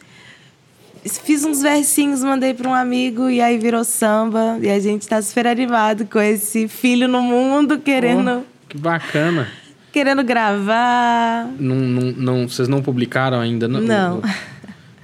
[1.08, 4.58] fiz uns versinhos, mandei para um amigo e aí virou samba.
[4.60, 8.44] E a gente está super animado com esse filho no mundo querendo.
[8.44, 9.48] Oh, que bacana!
[9.92, 11.48] Querendo gravar.
[11.58, 13.68] Não, não, não, vocês não publicaram ainda?
[13.68, 13.80] Não.
[13.80, 14.22] não.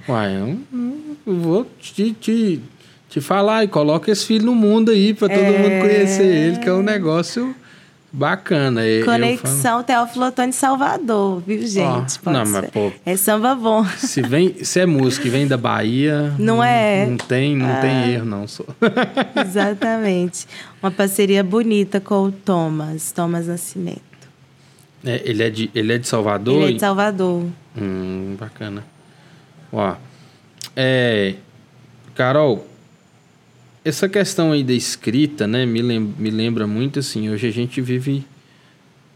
[0.09, 0.57] Uai, eu,
[1.27, 2.59] eu vou te, te,
[3.07, 5.57] te falar e coloca esse filho no mundo aí para todo é...
[5.57, 7.55] mundo conhecer ele, que é um negócio
[8.11, 8.81] bacana.
[9.05, 12.19] Conexão Teófilo Salvador, viu, gente?
[12.25, 13.85] Oh, não, mas, pô, é samba bom.
[13.85, 16.33] Se, vem, se é música e vem da Bahia.
[16.39, 17.05] Não, não é?
[17.05, 18.47] Não tem, não ah, tem erro, não.
[18.47, 18.65] Sou.
[19.45, 20.47] Exatamente.
[20.81, 24.01] Uma parceria bonita com o Thomas, Thomas Nascimento.
[25.05, 26.63] É, ele, é de, ele é de Salvador?
[26.63, 27.45] Ele é de Salvador.
[27.79, 28.83] Hum, bacana.
[29.71, 29.95] Ó,
[30.75, 31.35] é,
[32.15, 32.67] Carol,
[33.83, 37.79] essa questão aí da escrita, né, me, lem me lembra muito assim, hoje a gente
[37.81, 38.25] vive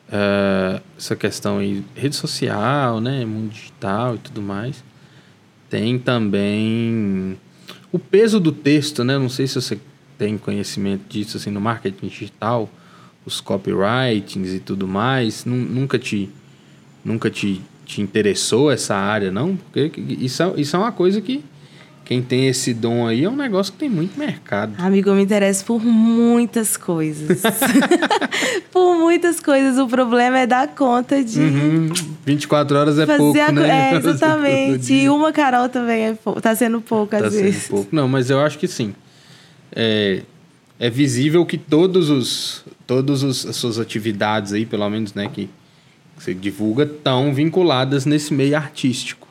[0.09, 4.83] uh, essa questão aí, rede social, né, mundo digital e tudo mais.
[5.69, 7.37] Tem também
[7.91, 9.79] o peso do texto, né, não sei se você
[10.17, 12.69] tem conhecimento disso, assim, no marketing digital,
[13.25, 16.29] os copywritings e tudo mais, nunca te,
[17.03, 19.55] nunca te te interessou essa área, não?
[19.55, 21.43] Porque isso é, isso é uma coisa que
[22.05, 24.73] quem tem esse dom aí é um negócio que tem muito mercado.
[24.77, 27.41] Amigo, eu me interesso por muitas coisas.
[28.71, 29.77] por muitas coisas.
[29.77, 31.39] O problema é dar conta de.
[31.39, 31.89] Uhum.
[32.25, 33.51] 24 horas é pouco, a...
[33.51, 33.93] né?
[33.93, 34.93] É, exatamente.
[34.93, 36.41] e uma Carol também é pou...
[36.41, 37.67] tá sendo pouco, tá às vezes.
[37.69, 37.87] Pouco.
[37.95, 38.93] Não, mas eu acho que sim.
[39.71, 40.23] É,
[40.77, 42.63] é visível que todos os.
[42.85, 45.49] Todas as suas atividades aí, pelo menos, né, que
[46.23, 49.27] você divulga estão vinculadas nesse meio artístico.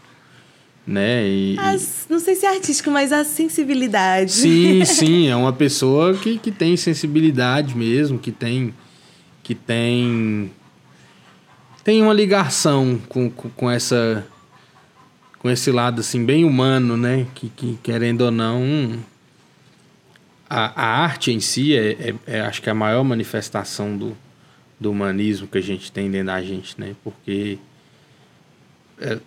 [0.87, 1.27] Né?
[1.27, 4.33] E, As, não sei se é artístico, mas a sensibilidade.
[4.33, 8.75] Sim, sim, é uma pessoa que, que tem sensibilidade mesmo, que tem
[9.43, 10.51] que tem
[11.83, 14.27] tem uma ligação com, com, com essa
[15.39, 17.27] com esse lado assim bem humano, né?
[17.35, 18.99] Que, que querendo ou não
[20.51, 24.17] a, a arte em si é, é, é acho que é a maior manifestação do,
[24.83, 26.95] do humanismo que a gente tem dentro da gente, né?
[27.03, 27.59] Porque
[29.01, 29.19] é,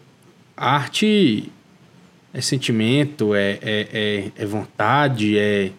[0.56, 1.52] arte
[2.34, 5.72] é sentimento, é, é, é, é, vontade, é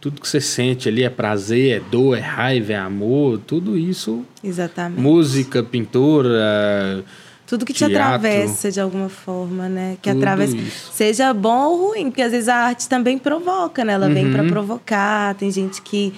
[0.00, 4.24] tudo que você sente ali, é prazer, é dor, é raiva, é amor, tudo isso.
[4.42, 5.00] Exatamente.
[5.00, 7.04] Música, pintura.
[7.46, 9.98] Tudo que teatro, te atravessa de alguma forma, né?
[10.00, 10.56] Que atravessa.
[10.56, 10.90] Isso.
[10.92, 13.92] Seja bom ou ruim, porque às vezes a arte também provoca, né?
[13.92, 14.14] Ela uhum.
[14.14, 15.34] vem para provocar.
[15.34, 16.14] Tem gente que.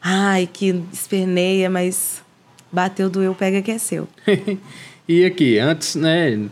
[0.00, 2.22] Ai, que esperneia, mas
[2.76, 4.06] Bateu, doeu, pega que é seu.
[5.08, 6.36] e aqui, antes, né?
[6.36, 6.50] Não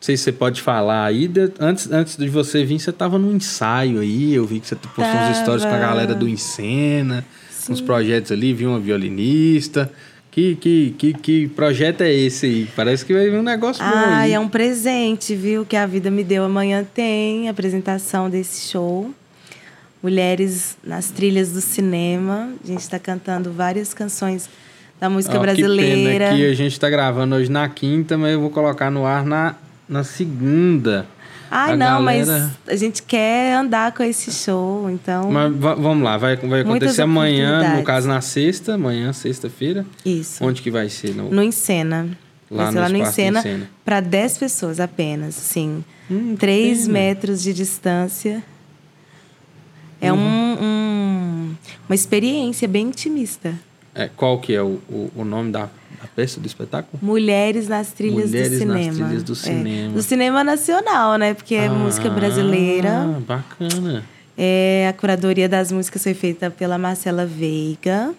[0.00, 1.30] sei se você pode falar aí.
[1.60, 4.34] Antes, antes de você vir, você estava no ensaio aí.
[4.34, 5.30] Eu vi que você postou tava.
[5.30, 7.74] uns stories com a galera do Encena, Sim.
[7.74, 9.92] uns projetos ali, vi uma violinista.
[10.32, 12.68] Que, que, que, que projeto é esse aí?
[12.74, 13.96] Parece que vai vir um negócio ah, bom.
[14.08, 15.64] Ah, é um presente, viu?
[15.64, 16.42] Que a vida me deu.
[16.42, 19.14] Amanhã tem apresentação desse show.
[20.02, 22.52] Mulheres nas trilhas do cinema.
[22.64, 24.50] A gente está cantando várias canções
[25.00, 26.26] da música oh, brasileira.
[26.30, 29.06] Que, pena que a gente está gravando hoje na quinta, mas eu vou colocar no
[29.06, 29.54] ar na,
[29.88, 31.06] na segunda.
[31.50, 32.52] Ai, a não, galera...
[32.64, 35.32] mas a gente quer andar com esse show, então.
[35.32, 39.84] Mas vamos lá, vai, vai acontecer amanhã, no caso na sexta, amanhã, sexta-feira.
[40.04, 40.44] Isso.
[40.44, 41.14] Onde que vai ser?
[41.14, 42.16] No, no Encena.
[42.48, 43.70] Lá Vai ser no lá no Encena, Encena.
[43.84, 45.84] para 10 pessoas apenas, assim.
[46.10, 46.92] Hum, que 3 pena.
[46.92, 48.42] metros de distância.
[50.00, 50.18] É Uhum.
[50.18, 51.56] um, um-
[51.88, 53.54] uma experiência bem intimista.
[53.94, 56.98] É, qual que é o, o, o nome da, da peça do espetáculo?
[57.02, 58.94] Mulheres nas trilhas Mulheres do nas cinema.
[59.06, 59.92] trilhas do É, cinema.
[59.94, 61.34] do cinema nacional, né?
[61.34, 62.90] Porque é música brasileira.
[63.16, 64.04] Ah, bacana.
[64.38, 68.14] É, a curadoria das músicas foi feita pela Marcela Veiga.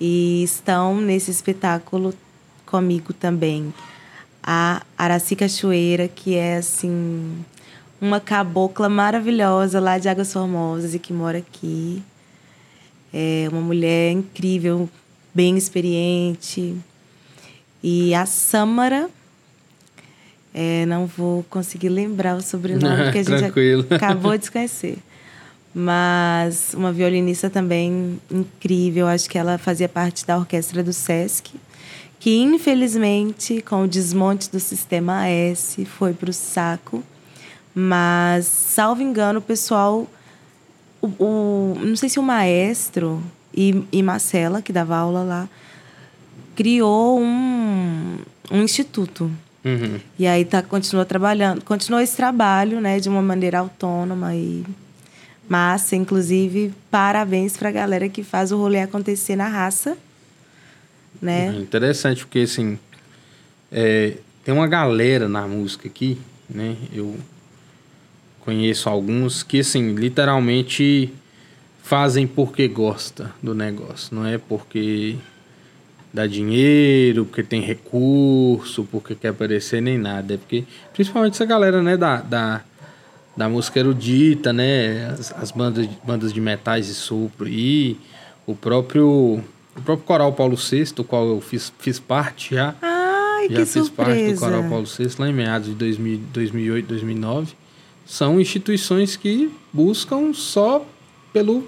[0.00, 2.14] E estão nesse espetáculo
[2.66, 3.72] comigo também
[4.42, 7.44] a Araci Cachoeira, que é assim
[8.00, 12.02] uma cabocla maravilhosa lá de Águas Formosas e que mora aqui.
[13.12, 14.88] É uma mulher incrível,
[15.34, 16.76] bem experiente.
[17.82, 19.08] E a Sâmara,
[20.52, 23.86] é, não vou conseguir lembrar o sobrenome, porque a gente Tranquilo.
[23.90, 24.98] acabou de conhecer.
[25.72, 31.52] Mas uma violinista também incrível, acho que ela fazia parte da orquestra do SESC,
[32.18, 37.04] que infelizmente, com o desmonte do sistema S, foi para o saco.
[37.74, 40.08] Mas, salvo engano, o pessoal.
[41.02, 43.22] O, o- não sei se o maestro
[43.54, 45.48] e, e Marcela, que dava aula lá,
[46.54, 48.18] criou um,
[48.50, 49.30] um instituto.
[49.64, 49.98] Uhum.
[50.18, 54.64] E aí tá, continua trabalhando, continua esse trabalho, né, de uma maneira autônoma e
[55.48, 55.96] massa.
[55.96, 59.90] Inclusive, parabéns pra galera que faz o rolê acontecer na raça.
[59.90, 59.96] É
[61.24, 61.56] Né?
[61.58, 62.78] interessante, porque assim,
[63.70, 66.76] é, tem uma galera na música aqui, né?
[66.92, 67.16] Eu
[68.50, 71.12] conheço alguns que, assim, literalmente
[71.84, 75.14] fazem porque gosta do negócio, não é porque
[76.12, 80.34] dá dinheiro, porque tem recurso, porque quer aparecer, nem nada.
[80.34, 82.60] É porque, principalmente essa galera, né, da, da,
[83.36, 87.96] da música erudita, né, as, as bandas, bandas de metais e sopro e
[88.44, 89.08] o próprio,
[89.76, 92.74] o próprio Coral Paulo VI, do qual eu fiz, fiz parte já.
[92.82, 94.40] Ai, já que fiz parte do surpresa.
[94.40, 97.60] Coral Paulo VI lá em meados de 2000, 2008, 2009.
[98.10, 100.84] São instituições que buscam só
[101.32, 101.64] pelo,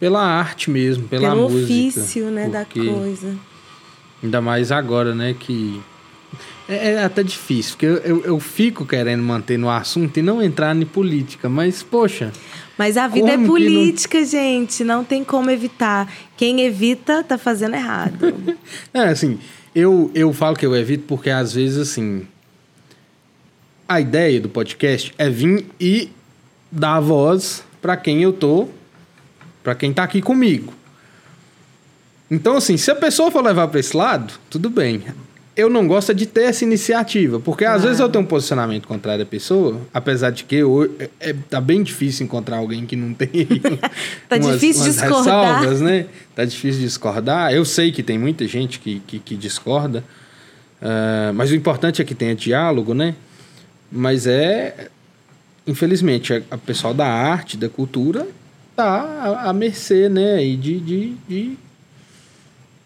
[0.00, 1.62] pela arte mesmo, pela Pelo música.
[2.00, 3.36] ofício, né, da coisa.
[4.20, 5.80] Ainda mais agora, né, que...
[6.68, 10.42] É, é até difícil, porque eu, eu, eu fico querendo manter no assunto e não
[10.42, 12.32] entrar em política, mas, poxa...
[12.76, 14.82] Mas a vida é que não- política, gente.
[14.82, 16.12] Não tem como evitar.
[16.36, 18.34] Quem evita, tá fazendo errado.
[18.92, 19.38] É, assim,
[19.72, 22.26] eu, eu falo que eu evito porque às vezes, assim,
[23.88, 26.10] a ideia do podcast é vir e
[26.70, 28.68] dar voz para quem eu tô,
[29.62, 30.72] para quem tá aqui comigo.
[32.30, 35.02] Então, assim, se a pessoa for levar para esse lado, tudo bem.
[35.56, 38.88] Eu não gosto é de ter essa iniciativa, porque às vezes eu tenho um posicionamento
[38.88, 42.96] contrário à pessoa, apesar de que hoje é, é- tá bem difícil encontrar alguém que
[42.96, 43.30] não tem
[44.28, 45.60] Tá difícil discordar.
[45.60, 46.06] ressalvas, né?
[46.34, 47.52] Tá difícil discordar.
[47.52, 50.02] Eu sei que tem muita gente que, que, que discorda,
[50.82, 53.14] ah, mas o importante é que tenha diálogo, né?
[53.96, 54.88] Mas é,
[55.64, 58.26] infelizmente, a, a pessoal da arte, da cultura,
[58.74, 60.44] tá à, mercê, né?
[60.44, 61.58] E de, de, de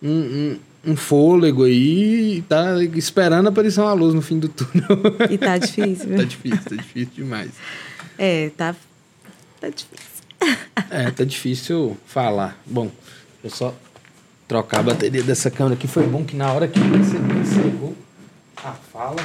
[0.02, 0.58] um, um,
[0.92, 4.86] um fôlego aí, tá esperando aparecer uma luz no fim do túnel.
[5.30, 6.14] E tá difícil.
[6.14, 7.52] tá difícil, tá difícil demais.
[8.18, 8.76] É, tá,
[9.60, 10.08] tá difícil.
[10.90, 12.60] É, tá difícil falar.
[12.66, 12.90] Bom,
[13.42, 13.74] deixa eu só
[14.46, 15.88] trocar a bateria dessa câmera aqui.
[15.88, 17.96] Foi bom que na hora que você encerrou
[18.56, 19.16] a fala,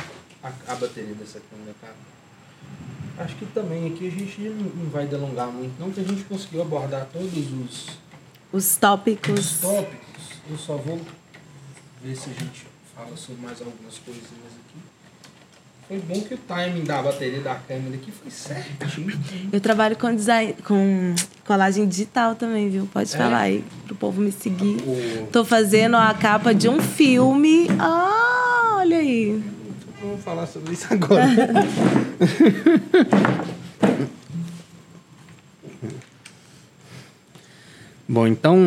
[0.43, 2.13] a, a bateria dessa câmera acaba.
[3.17, 6.62] Acho que também aqui a gente não, vai delongar muito, não, porque a gente conseguiu
[6.63, 7.88] abordar todos os,
[8.51, 9.60] Os os tópicos.
[9.62, 10.23] tópicos.
[10.49, 10.99] Eu só vou
[12.03, 14.79] ver se a gente fala sobre mais algumas coisinhas aqui.
[15.88, 19.19] Foi bom que o timing da bateria da câmera aqui foi certinho.
[19.51, 21.13] Eu trabalho com design, com
[21.45, 22.88] colagem digital também, viu?
[22.91, 23.17] Pode É?
[23.17, 24.77] falar aí pro povo me seguir.
[24.88, 27.67] O- Tô fazendo a capa de um filme.
[27.79, 29.53] Ah, olha aí.
[30.04, 31.26] Vamos falar sobre isso agora.
[38.06, 38.58] Bom, então,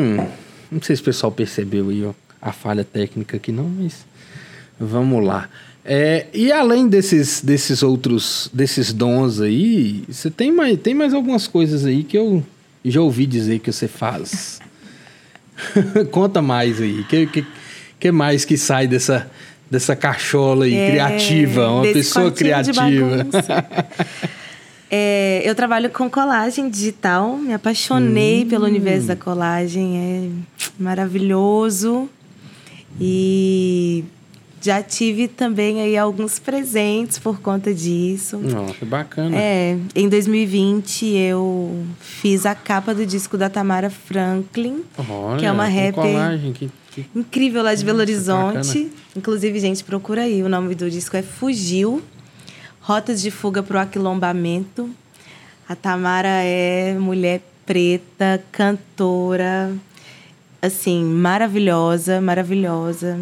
[0.72, 4.06] não sei se o pessoal percebeu aí ó, a falha técnica aqui não, mas
[4.80, 5.50] vamos lá.
[5.84, 11.46] É, e além desses, desses outros, desses dons aí, você tem mais, tem mais algumas
[11.46, 12.42] coisas aí que eu
[12.82, 14.58] já ouvi dizer que você faz.
[16.10, 17.04] Conta mais aí.
[17.04, 17.46] Que, que,
[18.00, 19.30] que mais que sai dessa,
[19.70, 21.68] dessa cachola aí, É, criativa?
[21.70, 23.26] Uma pessoa criativa.
[24.90, 28.48] É, eu trabalho com colagem digital, me apaixonei Hum.
[28.48, 32.08] pelo universo da colagem, é maravilhoso.
[33.00, 34.04] E
[34.62, 38.38] já tive também aí alguns presentes por conta disso.
[38.38, 39.36] Nossa, bacana.
[39.36, 45.52] É, em 2020 eu fiz a capa do disco da Tamara Franklin, Olha, que é
[45.52, 45.92] uma rapper.
[45.94, 47.04] colagem, que, Que...
[47.14, 48.84] Incrível lá de Belo Horizonte.
[48.84, 48.90] Bacana.
[49.14, 50.42] Inclusive, gente, procura aí.
[50.42, 52.02] O nome do disco é Fugiu.
[52.80, 54.88] Rotas de fuga para o aquilombamento.
[55.68, 59.72] A Tamara é mulher preta, cantora,
[60.62, 63.18] assim, maravilhosa, maravilhosa,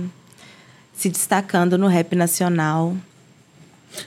[0.93, 2.95] se destacando no rap nacional.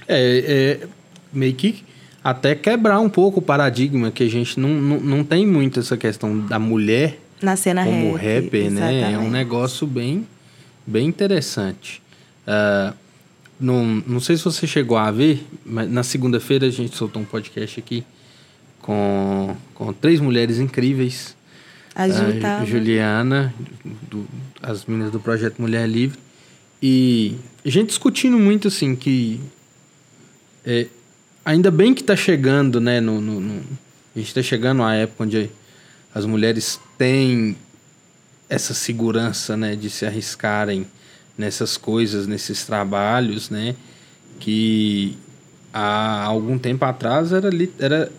[0.08, 0.88] É, é
[1.34, 1.84] meio que
[2.24, 5.98] até quebrar um pouco o paradigma que a gente não, não, não tem muito essa
[5.98, 9.14] questão da mulher na cena como rap, rapper, né?
[9.14, 10.28] É um negócio bem,
[10.86, 12.02] bem interessante.
[12.48, 12.94] Uh,
[13.60, 17.26] não, não sei se você chegou a ver, mas na segunda-feira a gente soltou um
[17.26, 18.04] podcast aqui
[18.82, 21.36] com, com três mulheres incríveis.
[21.96, 23.54] A, a Juliana,
[24.10, 24.28] do,
[24.62, 26.20] as meninas do projeto Mulher Livre.
[26.82, 27.36] E
[27.66, 29.42] a gente discutindo muito assim que
[30.64, 30.88] é,
[31.44, 33.02] ainda bem que está chegando, né?
[33.02, 33.64] No, no, no
[34.16, 35.50] a gente está chegando à época onde
[36.18, 37.56] as mulheres têm
[38.50, 40.88] essa segurança, né, de se arriscarem
[41.38, 43.76] nessas coisas, nesses trabalhos, né,
[44.40, 45.16] que
[45.72, 48.12] há algum tempo atrás era, era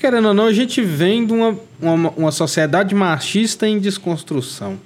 [0.00, 4.78] querendo ou não, a gente vem de uma, uma, uma sociedade machista em desconstrução,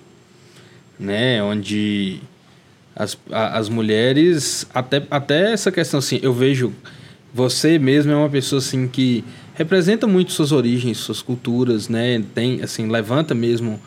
[0.96, 1.42] né?
[1.42, 2.20] Onde
[2.94, 6.72] as, as mulheres, até, até essa questão assim, eu vejo
[7.34, 9.24] você mesmo é uma pessoa assim que
[9.58, 12.22] representa muito suas origens, suas culturas, né?
[12.32, 13.80] Tem, assim, levanta mesmo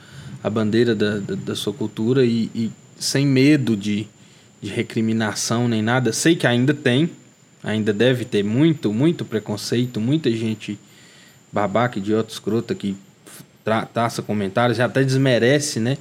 [0.44, 2.70] a bandeira da, da, da sua cultura e, e,
[3.00, 4.06] sem medo de,
[4.62, 6.12] de recriminação nem nada.
[6.12, 7.10] Sei que ainda tem,
[7.64, 10.78] ainda deve ter muito, muito preconceito, muita gente
[11.54, 12.94] babaca, idiota, escrota que
[13.94, 15.98] traça comentários e até desmerece, né?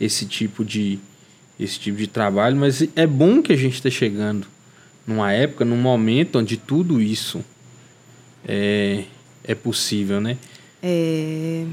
[0.00, 0.98] Esse tipo de
[1.58, 4.46] esse tipo de trabalho, mas é bom que a gente esteja chegando
[5.06, 7.44] numa época, num momento onde tudo isso
[8.46, 9.04] é,
[9.44, 10.36] é possível, né?
[10.82, 11.64] É,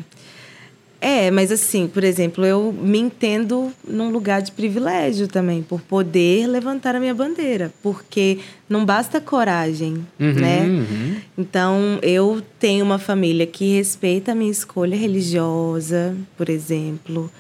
[1.00, 6.48] é, mas assim, por exemplo, eu me entendo num lugar de privilégio também, por poder
[6.48, 10.62] levantar a minha bandeira, porque não basta coragem, uhum, né?
[10.64, 11.16] Uhum.
[11.38, 17.32] Então, eu tenho uma família que respeita a minha escolha religiosa, por exemplo.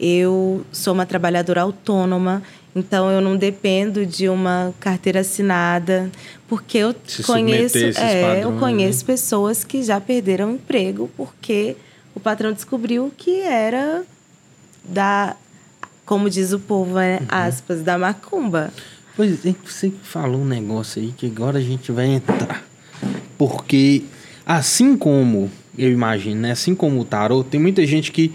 [0.00, 2.42] Eu sou uma trabalhadora autônoma,
[2.74, 6.10] então eu não dependo de uma carteira assinada,
[6.48, 9.04] porque eu Se conheço, é, padrões, eu conheço né?
[9.06, 11.76] pessoas que já perderam o emprego porque
[12.14, 14.04] o patrão descobriu que era
[14.84, 15.36] da,
[16.04, 17.18] como diz o povo, né?
[17.20, 17.26] Uhum.
[17.28, 18.72] aspas, da macumba.
[19.14, 22.64] Pois é, você falou um negócio aí que agora a gente vai entrar.
[23.36, 24.04] Porque,
[24.46, 26.52] assim como, eu imagino, né?
[26.52, 28.32] Assim como o tarô, tem muita gente que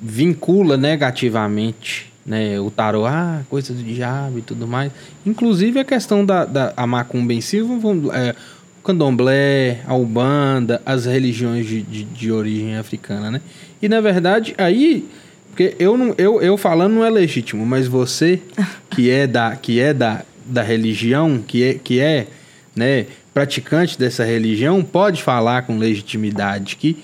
[0.00, 4.90] vincula negativamente né, o tarô, ah, coisa do diabo e tudo mais.
[5.24, 8.34] Inclusive a questão da, da a macumba em si, vamos, é,
[8.82, 13.40] candomblé, a ubanda, as religiões de, de, de, origem africana, né?
[13.80, 15.08] E na verdade, aí,
[15.50, 18.40] porque eu, não, eu, eu falando não é legítimo, mas você
[18.90, 22.26] que é da, que é da, da religião, que é, que é
[22.74, 26.96] né, praticante dessa religião, pode falar com legitimidade que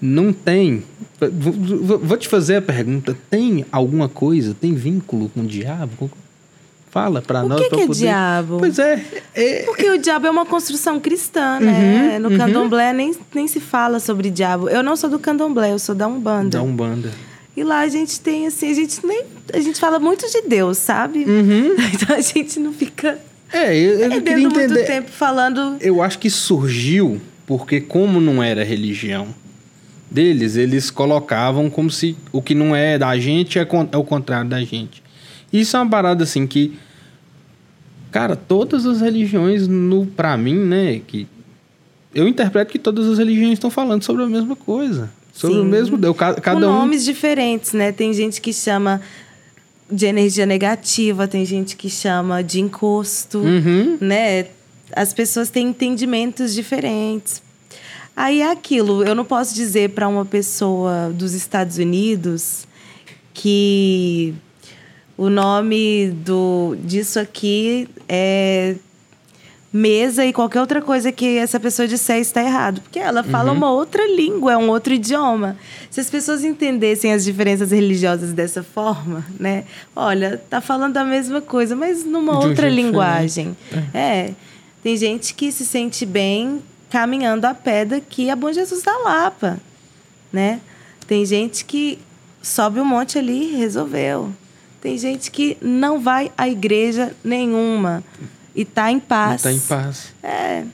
[0.00, 0.82] não tem.
[1.20, 6.10] Vou te fazer a pergunta: tem alguma coisa, tem vínculo com o diabo?
[6.90, 7.60] Fala para nós.
[7.60, 7.98] O que, que é poder...
[7.98, 8.58] diabo?
[8.58, 12.14] Pois é, é, Porque o diabo é uma construção cristã, né?
[12.14, 12.38] Uhum, no uhum.
[12.38, 14.68] candomblé nem, nem se fala sobre diabo.
[14.68, 16.58] Eu não sou do candomblé, eu sou da Umbanda.
[16.58, 17.12] Da Umbanda.
[17.54, 19.24] E lá a gente tem, assim, a gente nem.
[19.52, 21.24] A gente fala muito de Deus, sabe?
[21.24, 21.74] Uhum.
[21.92, 23.18] Então a gente não fica.
[23.52, 24.68] É, eu, eu queria entender.
[24.68, 25.76] muito tempo falando.
[25.80, 29.28] Eu acho que surgiu porque, como não era religião
[30.10, 34.48] deles, eles colocavam como se o que não é da gente é, é o contrário
[34.48, 35.02] da gente.
[35.52, 36.78] Isso é uma parada assim que.
[38.10, 41.00] Cara, todas as religiões, no para mim, né?
[41.06, 41.26] Que
[42.14, 45.10] eu interpreto que todas as religiões estão falando sobre a mesma coisa.
[45.32, 45.62] Sobre Sim.
[45.62, 46.16] o mesmo Deus.
[46.16, 46.60] Cada, Com um...
[46.60, 47.92] nomes diferentes, né?
[47.92, 49.00] Tem gente que chama
[49.90, 53.98] de energia negativa, tem gente que chama de encosto, uhum.
[54.00, 54.46] né?
[54.94, 57.42] As pessoas têm entendimentos diferentes.
[58.18, 62.66] Aí é aquilo, eu não posso dizer para uma pessoa dos Estados Unidos
[63.32, 64.34] que
[65.16, 68.74] o nome do, disso aqui é
[69.72, 72.80] mesa e qualquer outra coisa que essa pessoa disser está errado.
[72.80, 73.58] Porque ela fala uhum.
[73.58, 75.56] uma outra língua, é um outro idioma.
[75.88, 79.62] Se as pessoas entendessem as diferenças religiosas dessa forma, né?
[79.94, 83.56] Olha, tá falando a mesma coisa, mas numa outra linguagem.
[83.94, 83.98] É.
[84.00, 84.34] é.
[84.82, 86.60] Tem gente que se sente bem
[86.90, 89.58] caminhando a pé daqui a Bom Jesus da Lapa,
[90.32, 90.60] né?
[91.06, 91.98] Tem gente que
[92.42, 94.32] sobe um monte ali e resolveu.
[94.80, 98.02] Tem gente que não vai à igreja nenhuma
[98.54, 99.44] e está em paz.
[99.44, 100.14] Está em paz.
[100.22, 100.64] É.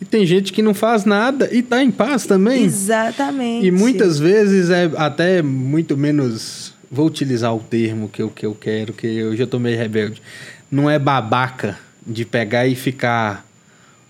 [0.00, 2.64] E tem gente que não faz nada e está em paz também.
[2.64, 3.66] Exatamente.
[3.66, 8.54] E muitas vezes é até muito menos vou utilizar o termo que eu, que eu
[8.54, 10.22] quero, que eu já tô meio rebelde.
[10.70, 13.44] Não é babaca de pegar e ficar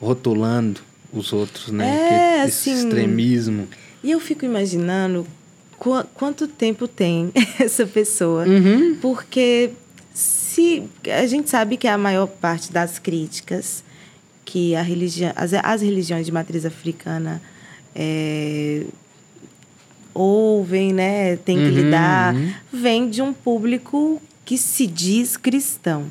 [0.00, 0.80] rotulando
[1.14, 1.88] os outros, né?
[1.88, 3.68] É, que, esse assim, extremismo.
[4.02, 5.26] E eu fico imaginando
[5.78, 8.46] qu quanto tempo tem essa pessoa.
[8.46, 8.96] Uhum.
[9.00, 9.70] Porque
[10.12, 13.82] se a gente sabe que a maior parte das críticas
[14.44, 17.40] que a religião, as, as religiões de matriz africana
[17.94, 18.84] é,
[20.12, 22.52] ouvem, né, tem que Uhum, lidar, uhum.
[22.72, 26.04] vem de um público que se diz cristão.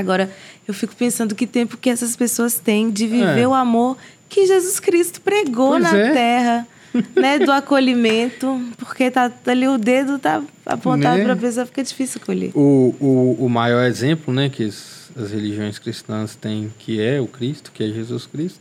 [0.00, 0.30] Agora,
[0.66, 3.48] eu fico pensando que tempo que essas pessoas têm de viver É.
[3.48, 3.96] o amor
[4.28, 6.12] que Jesus Cristo pregou Pois na é.
[6.12, 6.66] terra,
[7.14, 11.24] né, do acolhimento, porque tá ali o dedo tá apontado Né?
[11.24, 12.50] para a pessoa, fica difícil colher.
[12.54, 17.26] O, o, o maior exemplo, né, que as, as religiões cristãs têm, que é o
[17.26, 18.60] Cristo, que é Jesus Cristo,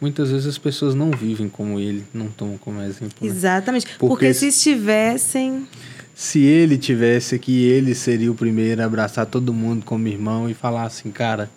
[0.00, 3.14] muitas vezes as pessoas não vivem como ele, não tomam como exemplo.
[3.20, 3.26] né?
[3.28, 3.86] Exatamente.
[3.86, 5.66] Porque Porque, se- se estivessem.
[6.14, 10.54] Se ele tivesse aqui, ele seria o primeiro a abraçar todo mundo como irmão e
[10.54, 11.50] falar assim, cara,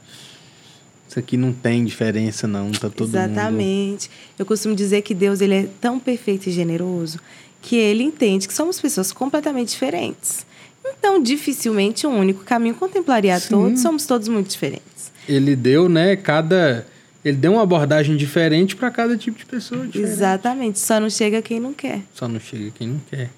[1.07, 3.17] isso aqui não tem diferença não, tá todo mundo...
[3.17, 4.09] Exatamente.
[4.37, 7.19] Eu costumo dizer que Deus ele é tão perfeito e generoso
[7.61, 10.45] que ele entende que somos pessoas completamente diferentes.
[10.85, 13.49] Então, dificilmente um único caminho contemplaria a Sim.
[13.49, 15.11] todos, somos todos muito diferentes.
[15.27, 16.87] Ele deu, né, cada...
[17.23, 19.85] Ele deu uma abordagem diferente para cada tipo de pessoa.
[19.85, 20.11] diferente.
[20.11, 20.79] Exatamente.
[20.79, 22.01] Só não chega quem não quer.
[22.13, 23.29] Só não chega quem não quer.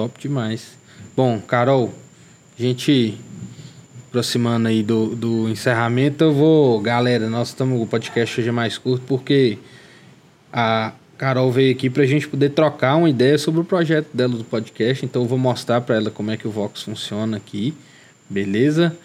[0.00, 0.78] Top demais.
[1.14, 1.92] Bom, Carol,
[2.58, 3.18] a gente
[4.08, 6.80] aproximando aí do, do encerramento, eu vou.
[6.80, 7.78] Galera, nós estamos.
[7.78, 9.58] O podcast hoje é mais curto porque
[10.50, 14.42] a Carol veio aqui pra gente poder trocar uma ideia sobre o projeto dela do
[14.44, 15.04] podcast.
[15.04, 17.74] Então eu vou mostrar pra ela como é que o Vox funciona aqui.
[18.26, 18.96] Beleza?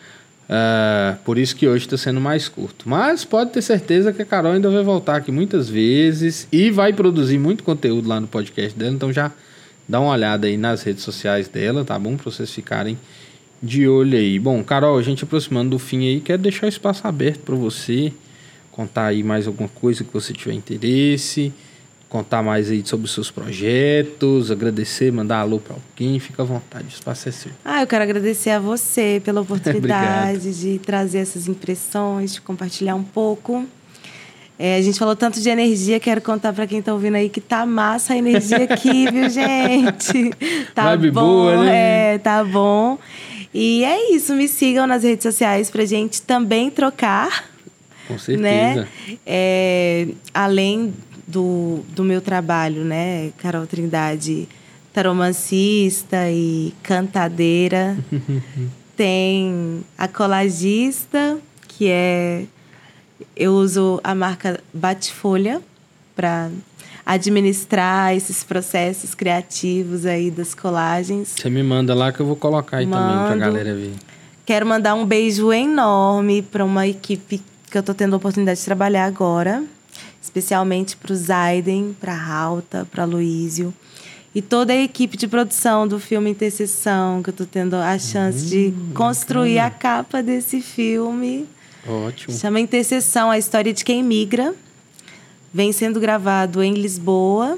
[0.48, 2.88] Ah, por isso que hoje está sendo mais curto.
[2.88, 6.94] Mas pode ter certeza que a Carol ainda vai voltar aqui muitas vezes e vai
[6.94, 8.94] produzir muito conteúdo lá no podcast dela.
[8.94, 9.30] Então já
[9.88, 12.16] dá uma olhada aí nas redes sociais dela, tá bom?
[12.16, 12.98] Para vocês ficarem
[13.62, 14.38] de olho aí.
[14.38, 18.12] Bom, Carol, a gente aproximando do fim aí, quero deixar o espaço aberto para você
[18.72, 21.54] contar aí mais alguma coisa que você tiver interesse,
[22.10, 26.86] contar mais aí sobre os seus projetos, agradecer, mandar alô para alguém, fica à vontade,
[26.86, 27.52] o espaço é seu.
[27.64, 33.04] Ah, eu quero agradecer a você pela oportunidade de trazer essas impressões, de compartilhar um
[33.04, 33.66] pouco.
[34.58, 37.42] É, a gente falou tanto de energia, quero contar para quem tá ouvindo aí que
[37.42, 40.32] tá massa a energia aqui, viu, gente?
[40.74, 42.14] Tá Vibe bom, boa, né?
[42.14, 42.98] é, tá bom.
[43.54, 47.46] E é isso, me sigam nas redes sociais pra gente também trocar,
[48.08, 48.82] Com certeza.
[48.82, 48.88] né?
[49.26, 50.94] É, além
[51.28, 54.48] do, do meu trabalho, né, Carol Trindade,
[54.94, 57.98] taromancista e cantadeira,
[58.96, 61.38] tem a colagista,
[61.68, 62.44] que é
[63.36, 65.62] eu uso a marca Bate-Folha
[66.16, 66.50] para
[67.06, 71.36] administrar esses processos criativos aí das colagens.
[71.38, 73.40] Você me manda lá que eu vou colocar aí também pra Mando.
[73.40, 73.94] galera ver.
[74.46, 78.66] Quero mandar um beijo enorme para uma equipe que eu tô tendo a oportunidade de
[78.66, 79.64] trabalhar agora,
[80.22, 83.74] especialmente para o Zaiden, para Rauta, para Luísio
[84.36, 88.46] e toda a equipe de produção do filme Intercessão, que eu tô tendo a chance
[88.46, 91.48] de construir a capa desse filme.
[91.88, 92.38] Ótimo.
[92.38, 94.54] Chama Intercessão, a história de quem migra.
[95.54, 97.58] Vem sendo gravado em Lisboa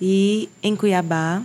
[0.00, 1.42] e em Cuiabá.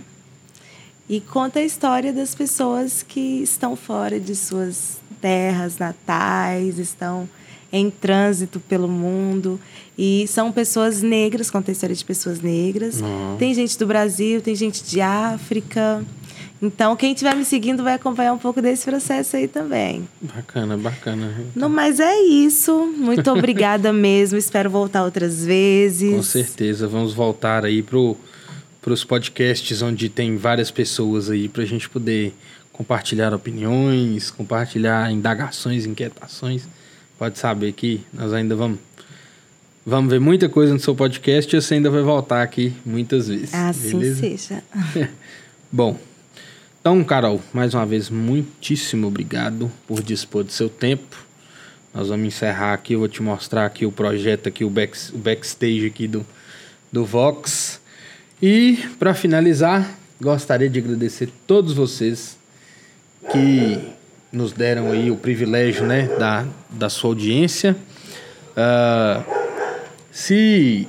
[1.08, 7.28] E conta a história das pessoas que estão fora de suas terras natais, estão
[7.72, 9.60] em trânsito pelo mundo.
[9.96, 13.00] E são pessoas negras, conta a história de pessoas negras.
[13.00, 13.38] Nossa.
[13.38, 16.04] Tem gente do Brasil, tem gente de África.
[16.66, 20.08] Então, quem estiver me seguindo vai acompanhar um pouco desse processo aí também.
[20.20, 21.32] Bacana, bacana.
[21.54, 22.92] Não, mas é isso.
[22.96, 24.36] Muito obrigada mesmo.
[24.36, 26.14] Espero voltar outras vezes.
[26.14, 26.88] Com certeza.
[26.88, 28.16] Vamos voltar aí pro,
[28.82, 32.34] pros podcasts onde tem várias pessoas aí pra gente poder
[32.72, 36.68] compartilhar opiniões, compartilhar indagações, inquietações.
[37.18, 38.78] Pode saber que nós ainda vamos
[39.86, 43.54] vamos ver muita coisa no seu podcast e você ainda vai voltar aqui muitas vezes.
[43.54, 44.20] Assim beleza?
[44.20, 44.62] seja.
[45.70, 45.96] Bom,
[46.86, 51.16] então, Carol, mais uma vez, muitíssimo obrigado por dispor do seu tempo.
[51.92, 55.18] Nós vamos encerrar aqui, eu vou te mostrar aqui o projeto, aqui o, back, o
[55.18, 56.24] backstage aqui do,
[56.92, 57.80] do Vox.
[58.40, 62.38] E, para finalizar, gostaria de agradecer todos vocês
[63.32, 63.80] que
[64.30, 67.76] nos deram aí o privilégio né, da, da sua audiência.
[68.56, 69.24] Ah,
[70.12, 70.86] se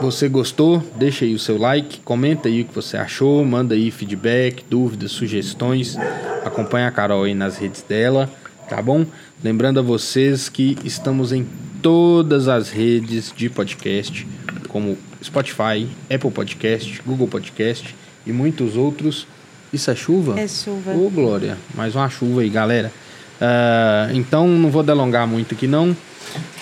[0.00, 3.90] você gostou, deixa aí o seu like, comenta aí o que você achou, manda aí
[3.90, 5.96] feedback, dúvidas, sugestões.
[6.44, 8.30] Acompanha a Carol aí nas redes dela,
[8.68, 9.06] tá bom?
[9.42, 11.46] Lembrando a vocês que estamos em
[11.82, 14.26] todas as redes de podcast,
[14.68, 17.94] como Spotify, Apple Podcast, Google Podcast
[18.26, 19.26] e muitos outros.
[19.72, 20.38] Isso é chuva?
[20.38, 20.92] É chuva.
[20.94, 22.92] Ô, Glória, mais uma chuva aí, galera.
[23.40, 25.96] Uh, então, não vou delongar muito aqui, não.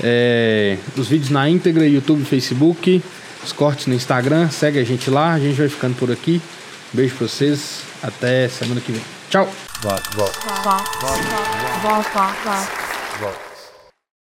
[0.03, 3.03] É, os vídeos na íntegra, YouTube, Facebook,
[3.45, 4.51] os cortes no Instagram.
[4.51, 5.32] Segue a gente lá.
[5.32, 6.40] A gente vai ficando por aqui.
[6.92, 7.82] Beijo pra vocês.
[8.03, 9.03] Até semana que vem.
[9.30, 9.49] Tchau.
[9.82, 10.40] Volta, volta.
[10.62, 10.84] Volta,
[11.82, 12.68] volta, volta.
[13.20, 13.43] volta.